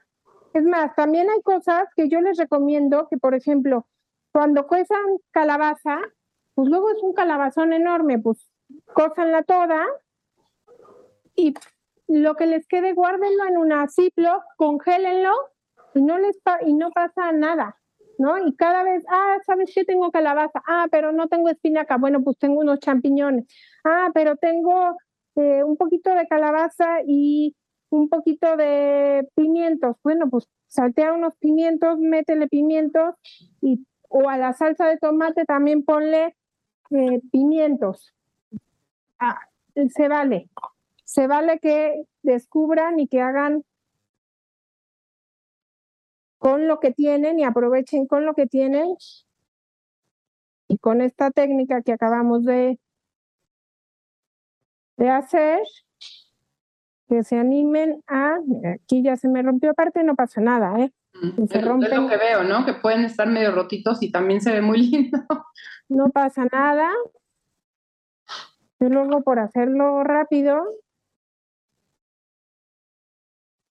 Es 0.52 0.64
más, 0.64 0.94
también 0.94 1.28
hay 1.28 1.42
cosas 1.42 1.88
que 1.94 2.08
yo 2.08 2.20
les 2.20 2.38
recomiendo 2.38 3.08
que, 3.10 3.18
por 3.18 3.34
ejemplo, 3.34 3.86
cuando 4.32 4.66
cuezan 4.66 5.00
calabaza, 5.30 5.98
pues 6.54 6.68
luego 6.68 6.90
es 6.90 7.02
un 7.02 7.12
calabazón 7.12 7.72
enorme, 7.72 8.18
pues 8.18 8.50
cózanla 8.94 9.42
toda 9.42 9.84
y 11.34 11.54
lo 12.08 12.34
que 12.34 12.46
les 12.46 12.66
quede, 12.66 12.94
guárdenlo 12.94 13.44
en 13.46 13.58
una 13.58 13.86
Ziploc, 13.88 14.42
congélenlo 14.56 15.32
y 15.94 16.02
no 16.02 16.18
les 16.18 16.38
y 16.64 16.72
no 16.72 16.90
pasa 16.90 17.32
nada, 17.32 17.76
¿no? 18.18 18.38
Y 18.38 18.54
cada 18.56 18.82
vez, 18.82 19.04
ah, 19.08 19.38
¿sabes 19.44 19.72
qué? 19.74 19.84
Tengo 19.84 20.10
calabaza, 20.10 20.62
ah, 20.66 20.86
pero 20.90 21.12
no 21.12 21.28
tengo 21.28 21.48
espinaca, 21.48 21.96
bueno, 21.98 22.22
pues 22.22 22.38
tengo 22.38 22.60
unos 22.60 22.80
champiñones, 22.80 23.46
ah, 23.84 24.10
pero 24.14 24.36
tengo 24.36 24.96
eh, 25.36 25.62
un 25.64 25.76
poquito 25.76 26.14
de 26.14 26.26
calabaza 26.26 27.00
y 27.06 27.54
un 27.90 28.08
poquito 28.08 28.56
de 28.56 29.28
pimientos. 29.34 29.96
Bueno, 30.02 30.28
pues 30.28 30.48
saltea 30.66 31.12
unos 31.12 31.34
pimientos, 31.36 31.98
métele 31.98 32.48
pimientos 32.48 33.14
y 33.60 33.86
o 34.08 34.28
a 34.28 34.38
la 34.38 34.52
salsa 34.52 34.86
de 34.86 34.98
tomate 34.98 35.44
también 35.44 35.84
ponle 35.84 36.36
eh, 36.90 37.20
pimientos. 37.32 38.14
Ah, 39.18 39.38
se 39.74 40.08
vale. 40.08 40.48
Se 41.04 41.26
vale 41.26 41.58
que 41.58 42.04
descubran 42.22 42.98
y 42.98 43.08
que 43.08 43.20
hagan 43.20 43.64
con 46.38 46.68
lo 46.68 46.80
que 46.80 46.92
tienen 46.92 47.38
y 47.38 47.44
aprovechen 47.44 48.06
con 48.06 48.24
lo 48.26 48.34
que 48.34 48.46
tienen. 48.46 48.94
Y 50.68 50.78
con 50.78 51.00
esta 51.00 51.30
técnica 51.30 51.82
que 51.82 51.92
acabamos 51.92 52.44
de, 52.44 52.78
de 54.96 55.10
hacer, 55.10 55.62
que 57.08 57.22
se 57.24 57.38
animen 57.38 58.02
a, 58.08 58.38
aquí 58.74 59.02
ya 59.02 59.16
se 59.16 59.28
me 59.28 59.42
rompió 59.42 59.70
aparte, 59.70 60.02
no 60.04 60.14
pasa 60.14 60.40
nada, 60.40 60.78
¿eh? 60.80 60.92
Mm, 61.14 61.46
se 61.46 61.60
rompen. 61.60 61.92
Es 61.92 61.98
lo 61.98 62.08
que 62.08 62.16
veo, 62.16 62.44
¿no? 62.44 62.64
Que 62.64 62.74
pueden 62.74 63.04
estar 63.04 63.28
medio 63.28 63.52
rotitos 63.52 64.02
y 64.02 64.10
también 64.10 64.40
se 64.40 64.52
ve 64.52 64.60
muy 64.60 64.78
lindo. 64.90 65.18
No 65.88 66.10
pasa 66.10 66.46
nada. 66.50 66.90
Y 68.80 68.86
luego 68.86 69.22
por 69.22 69.38
hacerlo 69.38 70.04
rápido, 70.04 70.62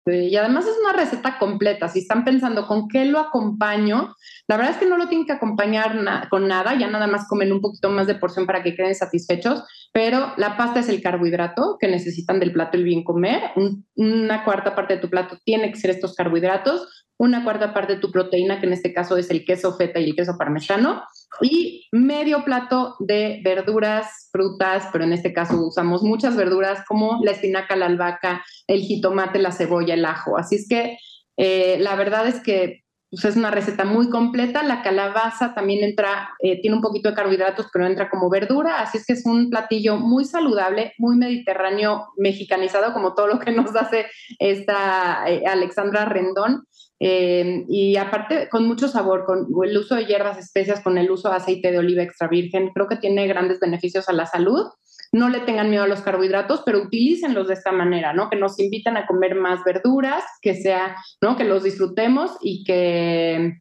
y 0.07 0.37
además 0.37 0.67
es 0.67 0.77
una 0.83 0.93
receta 0.93 1.39
completa. 1.39 1.89
Si 1.89 2.01
están 2.01 2.25
pensando 2.25 2.67
con 2.67 2.89
qué 2.89 3.07
lo 3.07 3.19
acompaño, 3.19 4.15
la 4.47 4.57
verdad 4.57 4.73
es 4.73 4.79
que 4.79 4.87
no 4.87 4.99
lo 4.99 5.09
tienen 5.09 5.27
que 5.27 5.33
acompañar 5.33 6.29
con 6.29 6.47
nada, 6.47 6.75
ya 6.79 6.89
nada 6.89 7.07
más 7.07 7.27
comen 7.27 7.53
un 7.53 7.61
poquito 7.61 7.89
más 7.89 8.07
de 8.07 8.15
porción 8.15 8.47
para 8.47 8.63
que 8.63 8.75
queden 8.75 8.95
satisfechos, 8.95 9.65
pero 9.93 10.35
la 10.37 10.57
pasta 10.57 10.81
es 10.81 10.89
el 10.89 11.01
carbohidrato 11.01 11.79
que 11.81 11.89
necesitan 11.89 12.39
del 12.39 12.53
plato 12.53 12.77
el 12.77 12.85
bien 12.85 13.03
comer. 13.03 13.53
una 13.95 14.45
cuarta 14.45 14.75
parte 14.75 14.95
de 14.95 15.01
tu 15.01 15.09
plato 15.09 15.39
tiene 15.45 15.71
que 15.71 15.79
ser 15.79 15.91
estos 15.91 16.15
carbohidratos 16.15 17.05
una 17.17 17.45
cuarta 17.45 17.73
parte 17.73 17.95
de 17.95 18.01
tu 18.01 18.11
proteína, 18.11 18.61
que 18.61 18.67
en 18.67 18.73
este 18.73 18.93
caso 18.93 19.17
es 19.17 19.31
el 19.31 19.45
queso 19.45 19.77
feta 19.77 20.01
y 20.01 20.11
el 20.11 20.17
queso 20.17 20.37
parmesano, 20.37 21.03
y 21.41 21.87
medio 21.93 22.45
plato 22.45 22.97
de 23.01 23.41
verduras, 23.43 24.29
frutas, 24.33 24.89
pero 24.93 25.05
en 25.05 25.13
este 25.13 25.33
caso 25.33 25.67
usamos 25.67 26.03
muchas 26.03 26.37
verduras 26.37 26.85
como 26.87 27.21
la 27.23 27.33
espinaca, 27.33 27.77
la 27.77 27.87
albahaca, 27.87 28.45
el 28.67 28.81
jitomate, 28.81 29.39
la 29.39 29.53
cebolla, 29.53 29.95
el 29.95 30.05
ajo. 30.05 30.37
Así 30.37 30.57
es 30.57 30.69
que 30.69 30.99
eh, 31.37 31.77
la 31.81 31.97
verdad 31.97 32.27
es 32.27 32.41
que 32.41 32.85
pues, 33.15 33.25
es 33.27 33.37
una 33.37 33.53
receta 33.53 33.85
muy 33.85 34.11
completa. 34.11 34.65
La 34.65 34.83
calabaza 34.83 35.55
también 35.55 35.85
entra, 35.85 36.31
eh, 36.41 36.61
tiene 36.61 36.77
un 36.77 36.83
poquito 36.83 37.09
de 37.09 37.15
carbohidratos, 37.15 37.69
pero 37.73 37.87
entra 37.87 38.11
como 38.11 38.29
verdura. 38.29 38.81
Así 38.81 38.99
es 38.99 39.07
que 39.07 39.13
es 39.13 39.25
un 39.25 39.51
platillo 39.51 39.97
muy 39.97 40.25
saludable, 40.25 40.95
muy 40.99 41.17
mediterráneo, 41.17 42.09
mexicanizado, 42.17 42.93
como 42.93 43.15
todo 43.15 43.29
lo 43.29 43.39
que 43.39 43.53
nos 43.53 43.75
hace 43.77 44.07
esta 44.41 45.25
eh, 45.29 45.45
Alexandra 45.47 46.07
Rendón. 46.07 46.67
Eh, 47.07 47.67
y 47.69 47.99
aparte, 47.99 48.49
con 48.49 48.67
mucho 48.67 48.89
sabor, 48.89 49.27
con 49.27 49.47
el 49.63 49.77
uso 49.77 49.95
de 49.95 50.07
hierbas, 50.07 50.39
especias, 50.39 50.81
con 50.81 50.97
el 50.97 51.11
uso 51.11 51.29
de 51.29 51.37
aceite 51.37 51.71
de 51.71 51.77
oliva 51.77 52.03
extra 52.03 52.29
virgen, 52.29 52.71
creo 52.73 52.89
que 52.89 52.97
tiene 52.97 53.27
grandes 53.27 53.61
beneficios 53.61 54.09
a 54.09 54.15
la 54.15 54.25
salud. 54.25 54.65
No 55.13 55.29
le 55.29 55.41
tengan 55.41 55.69
miedo 55.69 55.83
a 55.83 55.87
los 55.87 56.01
carbohidratos, 56.01 56.63
pero 56.65 56.79
utilícenlos 56.79 57.49
de 57.49 57.55
esta 57.55 57.73
manera, 57.73 58.15
¿no? 58.15 58.31
Que 58.31 58.37
nos 58.37 58.59
invitan 58.59 58.97
a 58.97 59.07
comer 59.07 59.35
más 59.35 59.63
verduras, 59.65 60.25
que 60.41 60.55
sea, 60.55 60.97
¿no? 61.21 61.37
Que 61.37 61.45
los 61.45 61.63
disfrutemos 61.63 62.39
y 62.41 62.65
que, 62.65 63.61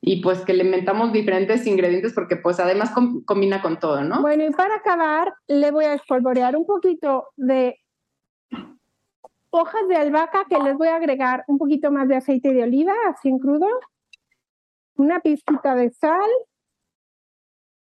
y 0.00 0.22
pues 0.22 0.42
que 0.42 0.54
le 0.54 0.62
metamos 0.62 1.12
diferentes 1.12 1.66
ingredientes 1.66 2.12
porque 2.12 2.36
pues 2.36 2.60
además 2.60 2.92
combina 3.24 3.62
con 3.62 3.80
todo, 3.80 4.04
¿no? 4.04 4.22
Bueno, 4.22 4.44
y 4.46 4.50
para 4.50 4.76
acabar, 4.76 5.34
le 5.48 5.72
voy 5.72 5.86
a 5.86 5.94
espolvorear 5.94 6.54
un 6.54 6.64
poquito 6.64 7.30
de 7.34 7.80
hojas 9.56 9.88
de 9.88 9.96
albahaca 9.96 10.44
que 10.48 10.58
les 10.58 10.76
voy 10.76 10.88
a 10.88 10.96
agregar 10.96 11.44
un 11.48 11.58
poquito 11.58 11.90
más 11.90 12.08
de 12.08 12.16
aceite 12.16 12.52
de 12.52 12.62
oliva, 12.62 12.94
así 13.08 13.28
en 13.28 13.38
crudo, 13.38 13.68
una 14.96 15.20
pizquita 15.20 15.74
de 15.74 15.90
sal. 15.90 16.30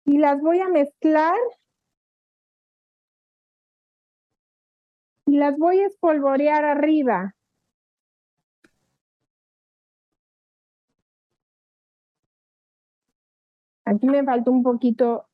Y 0.05 0.17
las 0.17 0.41
voy 0.41 0.59
a 0.59 0.67
mezclar. 0.67 1.37
Y 5.25 5.37
las 5.37 5.57
voy 5.57 5.79
a 5.79 5.87
espolvorear 5.87 6.65
arriba. 6.65 7.35
Aquí 13.85 14.07
me 14.07 14.23
falta 14.23 14.51
un 14.51 14.63
poquito 14.63 15.27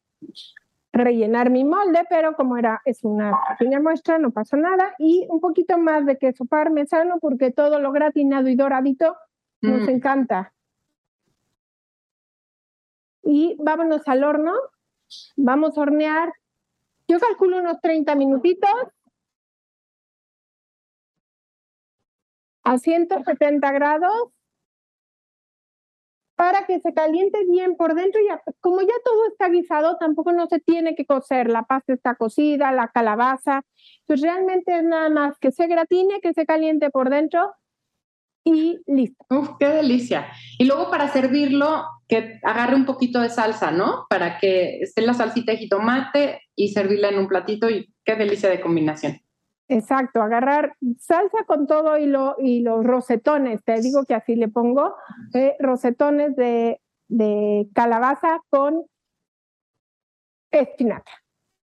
rellenar 0.98 1.50
mi 1.50 1.64
molde, 1.64 2.04
pero 2.10 2.36
como 2.36 2.58
era, 2.58 2.82
es 2.86 3.04
una 3.04 3.39
pequeña 3.58 3.80
muestra, 3.80 4.18
no 4.18 4.32
pasa 4.32 4.58
nada. 4.58 4.93
Y 4.98 5.26
un 5.30 5.39
poquito 5.39 5.78
más 5.78 6.06
de 6.06 6.18
queso 6.18 6.45
parmesano, 6.45 7.20
porque 7.20 7.52
todo 7.52 7.80
lo 7.80 7.91
gratinado 7.91 8.50
y 8.50 8.56
doradito 8.56 9.16
nos 9.62 9.82
mm. 9.82 9.89
encanta. 9.89 10.54
Y 13.24 13.56
vámonos 13.60 14.08
al 14.08 14.24
horno. 14.24 14.54
Vamos 15.36 15.78
a 15.78 15.82
hornear, 15.82 16.34
yo 17.08 17.20
calculo 17.20 17.60
unos 17.60 17.80
30 17.82 18.16
minutitos. 18.16 18.70
A 22.64 22.78
170 22.78 23.72
grados 23.72 24.37
para 26.38 26.68
que 26.68 26.80
se 26.80 26.94
caliente 26.94 27.40
bien 27.50 27.76
por 27.76 27.96
dentro 27.96 28.22
y 28.22 28.28
como 28.62 28.82
ya 28.82 28.94
todo 29.04 29.28
está 29.28 29.50
guisado, 29.50 29.98
tampoco 29.98 30.32
no 30.32 30.46
se 30.46 30.60
tiene 30.60 30.96
que 30.96 31.06
cocer, 31.06 31.50
la 31.50 31.64
pasta 31.64 31.94
está 31.94 32.14
cocida, 32.14 32.72
la 32.72 32.90
calabaza, 32.90 33.64
pues 34.06 34.22
realmente 34.22 34.78
es 34.78 34.84
nada 34.84 35.10
más 35.10 35.40
que 35.40 35.52
se 35.52 35.66
gratine, 35.66 36.22
que 36.22 36.34
se 36.34 36.46
caliente 36.46 36.92
por 36.92 37.10
dentro 37.10 37.54
y 38.44 38.78
listo. 38.86 39.26
Uf, 39.32 39.50
qué 39.60 39.68
delicia. 39.68 40.28
Y 40.60 40.66
luego 40.66 40.92
para 40.92 41.08
servirlo, 41.10 41.86
que 42.08 42.40
agarre 42.44 42.76
un 42.76 42.86
poquito 42.86 43.20
de 43.20 43.30
salsa, 43.30 43.72
¿no? 43.72 44.06
Para 44.08 44.38
que 44.38 44.78
esté 44.82 45.02
la 45.02 45.16
salsita 45.16 45.54
de 45.54 45.58
jitomate 45.58 46.42
y 46.56 46.70
servirla 46.70 47.10
en 47.10 47.18
un 47.18 47.28
platito 47.28 47.68
y 47.68 47.92
qué 48.06 48.16
delicia 48.16 48.48
de 48.48 48.62
combinación. 48.62 49.20
Exacto, 49.70 50.22
agarrar 50.22 50.76
salsa 50.97 51.43
con 51.45 51.68
todo 51.68 51.97
y, 51.97 52.05
lo, 52.05 52.36
y 52.39 52.61
los 52.61 52.86
rosetones, 52.86 53.63
te 53.65 53.82
digo 53.82 54.05
que 54.05 54.13
así 54.13 54.36
le 54.36 54.47
pongo, 54.47 54.95
eh, 55.34 55.55
rosetones 55.59 56.36
de, 56.38 56.82
de 57.09 57.68
calabaza 57.74 58.39
con 58.49 58.86
espinaca. 60.51 61.11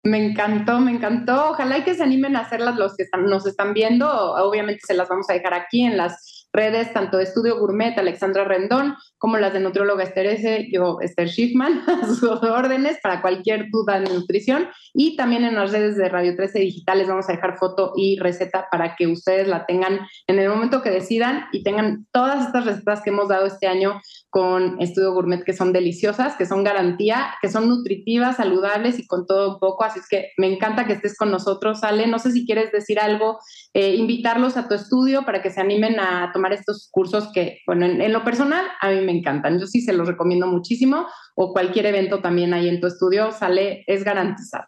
Me 0.04 0.26
encantó, 0.26 0.80
me 0.80 0.90
encantó. 0.90 1.50
Ojalá 1.50 1.78
y 1.78 1.84
que 1.84 1.94
se 1.94 2.02
animen 2.02 2.34
a 2.34 2.40
hacerlas 2.40 2.76
los 2.76 2.96
que 2.96 3.04
nos 3.18 3.46
están 3.46 3.72
viendo. 3.72 4.08
Obviamente 4.08 4.80
se 4.84 4.94
las 4.94 5.08
vamos 5.08 5.30
a 5.30 5.34
dejar 5.34 5.54
aquí 5.54 5.84
en 5.84 5.96
las 5.96 6.31
redes, 6.52 6.92
tanto 6.92 7.16
de 7.16 7.24
Estudio 7.24 7.58
Gourmet, 7.58 7.96
Alexandra 7.98 8.44
Rendón, 8.44 8.96
como 9.18 9.38
las 9.38 9.52
de 9.52 9.60
nutrióloga 9.60 10.04
Esther 10.04 10.32
yo, 10.70 10.98
Esther 11.00 11.28
Schiffman, 11.28 11.82
a 12.02 12.06
sus 12.06 12.22
órdenes 12.22 12.98
para 13.02 13.22
cualquier 13.22 13.70
duda 13.70 14.00
de 14.00 14.12
nutrición. 14.12 14.68
Y 14.92 15.16
también 15.16 15.44
en 15.44 15.54
las 15.54 15.72
redes 15.72 15.96
de 15.96 16.08
Radio 16.08 16.36
13 16.36 16.58
Digitales 16.58 17.08
vamos 17.08 17.28
a 17.28 17.32
dejar 17.32 17.58
foto 17.58 17.92
y 17.96 18.18
receta 18.18 18.66
para 18.70 18.96
que 18.96 19.06
ustedes 19.06 19.48
la 19.48 19.66
tengan 19.66 20.00
en 20.26 20.38
el 20.38 20.48
momento 20.48 20.82
que 20.82 20.90
decidan 20.90 21.46
y 21.52 21.62
tengan 21.62 22.06
todas 22.12 22.46
estas 22.46 22.64
recetas 22.64 23.02
que 23.02 23.10
hemos 23.10 23.28
dado 23.28 23.46
este 23.46 23.66
año 23.66 24.00
con 24.32 24.80
Estudio 24.80 25.12
Gourmet 25.12 25.44
que 25.44 25.52
son 25.52 25.74
deliciosas, 25.74 26.36
que 26.36 26.46
son 26.46 26.64
garantía, 26.64 27.34
que 27.42 27.50
son 27.50 27.68
nutritivas, 27.68 28.38
saludables 28.38 28.98
y 28.98 29.06
con 29.06 29.26
todo 29.26 29.52
un 29.52 29.60
poco. 29.60 29.84
Así 29.84 29.98
es 29.98 30.08
que 30.08 30.30
me 30.38 30.50
encanta 30.50 30.86
que 30.86 30.94
estés 30.94 31.18
con 31.18 31.30
nosotros, 31.30 31.84
Ale. 31.84 32.06
No 32.06 32.18
sé 32.18 32.32
si 32.32 32.46
quieres 32.46 32.72
decir 32.72 32.98
algo, 32.98 33.38
eh, 33.74 33.94
invitarlos 33.94 34.56
a 34.56 34.68
tu 34.68 34.74
estudio 34.74 35.26
para 35.26 35.42
que 35.42 35.50
se 35.50 35.60
animen 35.60 36.00
a 36.00 36.30
tomar 36.32 36.54
estos 36.54 36.88
cursos 36.90 37.30
que, 37.34 37.58
bueno, 37.66 37.84
en, 37.84 38.10
lo 38.10 38.24
personal 38.24 38.64
a 38.80 38.88
mí 38.88 39.02
me 39.02 39.12
encantan. 39.12 39.60
Yo 39.60 39.66
sí 39.66 39.82
se 39.82 39.92
los 39.92 40.08
recomiendo 40.08 40.46
muchísimo 40.46 41.06
o 41.36 41.52
cualquier 41.52 41.84
evento 41.84 42.22
también 42.22 42.54
ahí 42.54 42.70
en 42.70 42.80
tu 42.80 42.86
estudio 42.86 43.32
sale, 43.32 43.84
es 43.86 44.02
garantizado. 44.02 44.64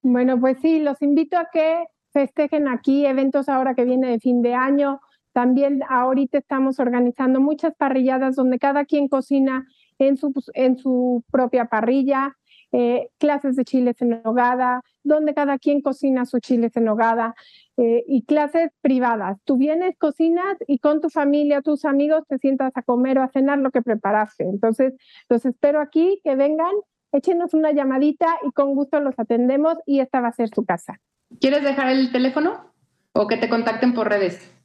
Bueno, 0.00 0.40
pues 0.40 0.56
sí, 0.62 0.80
los 0.80 1.02
invito 1.02 1.36
a 1.36 1.48
que 1.52 1.84
festejen 2.14 2.68
aquí 2.68 3.04
eventos 3.04 3.50
ahora 3.50 3.74
que 3.74 3.84
viene 3.84 4.10
de 4.10 4.18
fin 4.18 4.40
de 4.40 4.54
año 4.54 4.98
también 5.38 5.84
ahorita 5.88 6.38
estamos 6.38 6.80
organizando 6.80 7.40
muchas 7.40 7.72
parrilladas 7.76 8.34
donde 8.34 8.58
cada 8.58 8.84
quien 8.84 9.06
cocina 9.06 9.68
en 10.00 10.16
su, 10.16 10.32
en 10.54 10.76
su 10.76 11.22
propia 11.30 11.66
parrilla, 11.66 12.36
eh, 12.72 13.10
clases 13.18 13.54
de 13.54 13.64
chiles 13.64 14.02
en 14.02 14.20
nogada, 14.24 14.82
donde 15.04 15.34
cada 15.34 15.56
quien 15.60 15.80
cocina 15.80 16.26
su 16.26 16.40
chiles 16.40 16.76
en 16.76 16.86
nogada 16.86 17.36
eh, 17.76 18.02
y 18.08 18.24
clases 18.24 18.72
privadas. 18.80 19.38
Tú 19.44 19.58
vienes, 19.58 19.96
cocinas 19.96 20.56
y 20.66 20.80
con 20.80 21.00
tu 21.00 21.08
familia, 21.08 21.62
tus 21.62 21.84
amigos 21.84 22.24
te 22.28 22.38
sientas 22.38 22.72
a 22.74 22.82
comer 22.82 23.20
o 23.20 23.22
a 23.22 23.28
cenar 23.28 23.60
lo 23.60 23.70
que 23.70 23.80
preparaste. 23.80 24.42
Entonces, 24.42 24.94
los 25.28 25.46
espero 25.46 25.80
aquí, 25.80 26.20
que 26.24 26.34
vengan, 26.34 26.74
échenos 27.12 27.54
una 27.54 27.70
llamadita 27.70 28.26
y 28.44 28.50
con 28.50 28.74
gusto 28.74 28.98
los 28.98 29.16
atendemos 29.20 29.76
y 29.86 30.00
esta 30.00 30.20
va 30.20 30.30
a 30.30 30.32
ser 30.32 30.48
su 30.48 30.64
casa. 30.64 30.98
¿Quieres 31.40 31.62
dejar 31.62 31.90
el 31.90 32.10
teléfono 32.10 32.72
o 33.12 33.28
que 33.28 33.36
te 33.36 33.48
contacten 33.48 33.94
por 33.94 34.08
redes? 34.08 34.57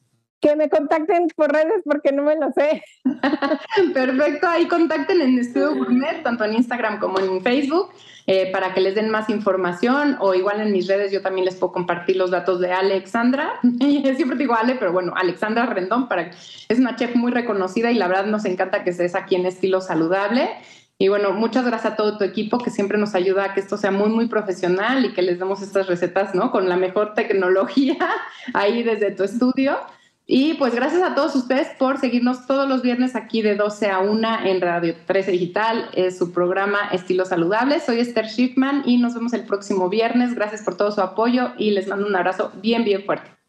Que 0.44 0.58
me 0.58 0.70
contacten 0.70 1.28
por 1.38 1.52
redes 1.52 1.82
porque 1.86 2.12
no 2.12 2.24
me 2.24 2.36
lo 2.36 2.52
sé. 2.52 2.84
Perfecto, 3.94 4.48
ahí 4.48 4.68
contacten 4.68 5.22
en 5.22 5.40
Estudio 5.40 5.74
Gourmet, 5.74 6.22
tanto 6.22 6.44
en 6.44 6.56
Instagram 6.56 7.00
como 7.00 7.18
en 7.20 7.42
Facebook, 7.42 7.92
eh, 8.28 8.52
para 8.52 8.74
que 8.74 8.82
les 8.82 8.94
den 8.94 9.10
más 9.10 9.30
información 9.30 10.18
o 10.20 10.34
igual 10.34 10.60
en 10.60 10.74
mis 10.74 10.88
redes 10.88 11.14
yo 11.14 11.22
también 11.22 11.46
les 11.46 11.56
puedo 11.56 11.72
compartir 11.72 12.18
los 12.18 12.30
datos 12.30 12.60
de 12.60 12.74
Alexandra. 12.74 13.54
Siempre 13.80 14.38
digo 14.38 14.54
Ale, 14.54 14.76
pero 14.76 14.92
bueno, 14.92 15.14
Alexandra 15.16 15.66
Rendón, 15.66 16.10
para, 16.10 16.32
es 16.68 16.78
una 16.78 16.98
chef 16.98 17.16
muy 17.16 17.32
reconocida 17.32 17.90
y 17.92 17.96
la 17.96 18.10
verdad 18.10 18.26
nos 18.26 18.44
encanta 18.44 18.84
que 18.84 18.90
estés 18.90 19.16
aquí 19.16 19.36
en 19.36 19.46
estilo 19.46 19.80
saludable. 19.80 20.50
Y 20.98 21.08
bueno, 21.08 21.32
muchas 21.32 21.66
gracias 21.66 21.94
a 21.94 21.96
todo 21.96 22.18
tu 22.18 22.26
equipo 22.26 22.58
que 22.58 22.70
siempre 22.70 22.98
nos 22.98 23.16
ayuda 23.16 23.46
a 23.46 23.54
que 23.54 23.62
esto 23.62 23.78
sea 23.78 23.92
muy, 23.92 24.10
muy 24.10 24.28
profesional 24.28 25.06
y 25.06 25.14
que 25.14 25.22
les 25.22 25.40
demos 25.40 25.62
estas 25.62 25.88
recetas, 25.88 26.36
¿no? 26.36 26.52
Con 26.52 26.68
la 26.68 26.76
mejor 26.76 27.14
tecnología 27.14 27.98
ahí 28.54 28.84
desde 28.84 29.12
tu 29.12 29.24
estudio. 29.24 29.78
Y 30.26 30.54
pues 30.54 30.74
gracias 30.74 31.02
a 31.02 31.16
todos 31.16 31.36
ustedes 31.36 31.68
por 31.78 32.00
seguirnos 32.00 32.48
todos 32.48 32.68
los 32.68 32.82
viernes 32.82 33.16
aquí 33.16 33.42
de 33.42 33.56
12 33.56 33.90
a 33.90 34.00
1 34.00 34.46
en 34.46 34.62
Radio 34.62 34.96
13 35.06 35.32
Digital, 35.32 35.90
su 36.18 36.32
programa 36.32 36.80
Estilo 36.94 37.26
Saludable. 37.26 37.82
Soy 37.82 38.00
Esther 38.00 38.30
Schiffman 38.30 38.84
y 38.86 38.98
nos 38.98 39.16
vemos 39.16 39.34
el 39.34 39.46
próximo 39.46 39.90
viernes. 39.90 40.34
Gracias 40.34 40.62
por 40.62 40.78
todo 40.78 40.92
su 40.92 41.02
apoyo 41.02 41.52
y 41.58 41.72
les 41.72 41.88
mando 41.88 42.08
un 42.08 42.16
abrazo 42.16 42.54
bien, 42.62 42.86
bien 42.86 43.04
fuerte. 43.04 43.43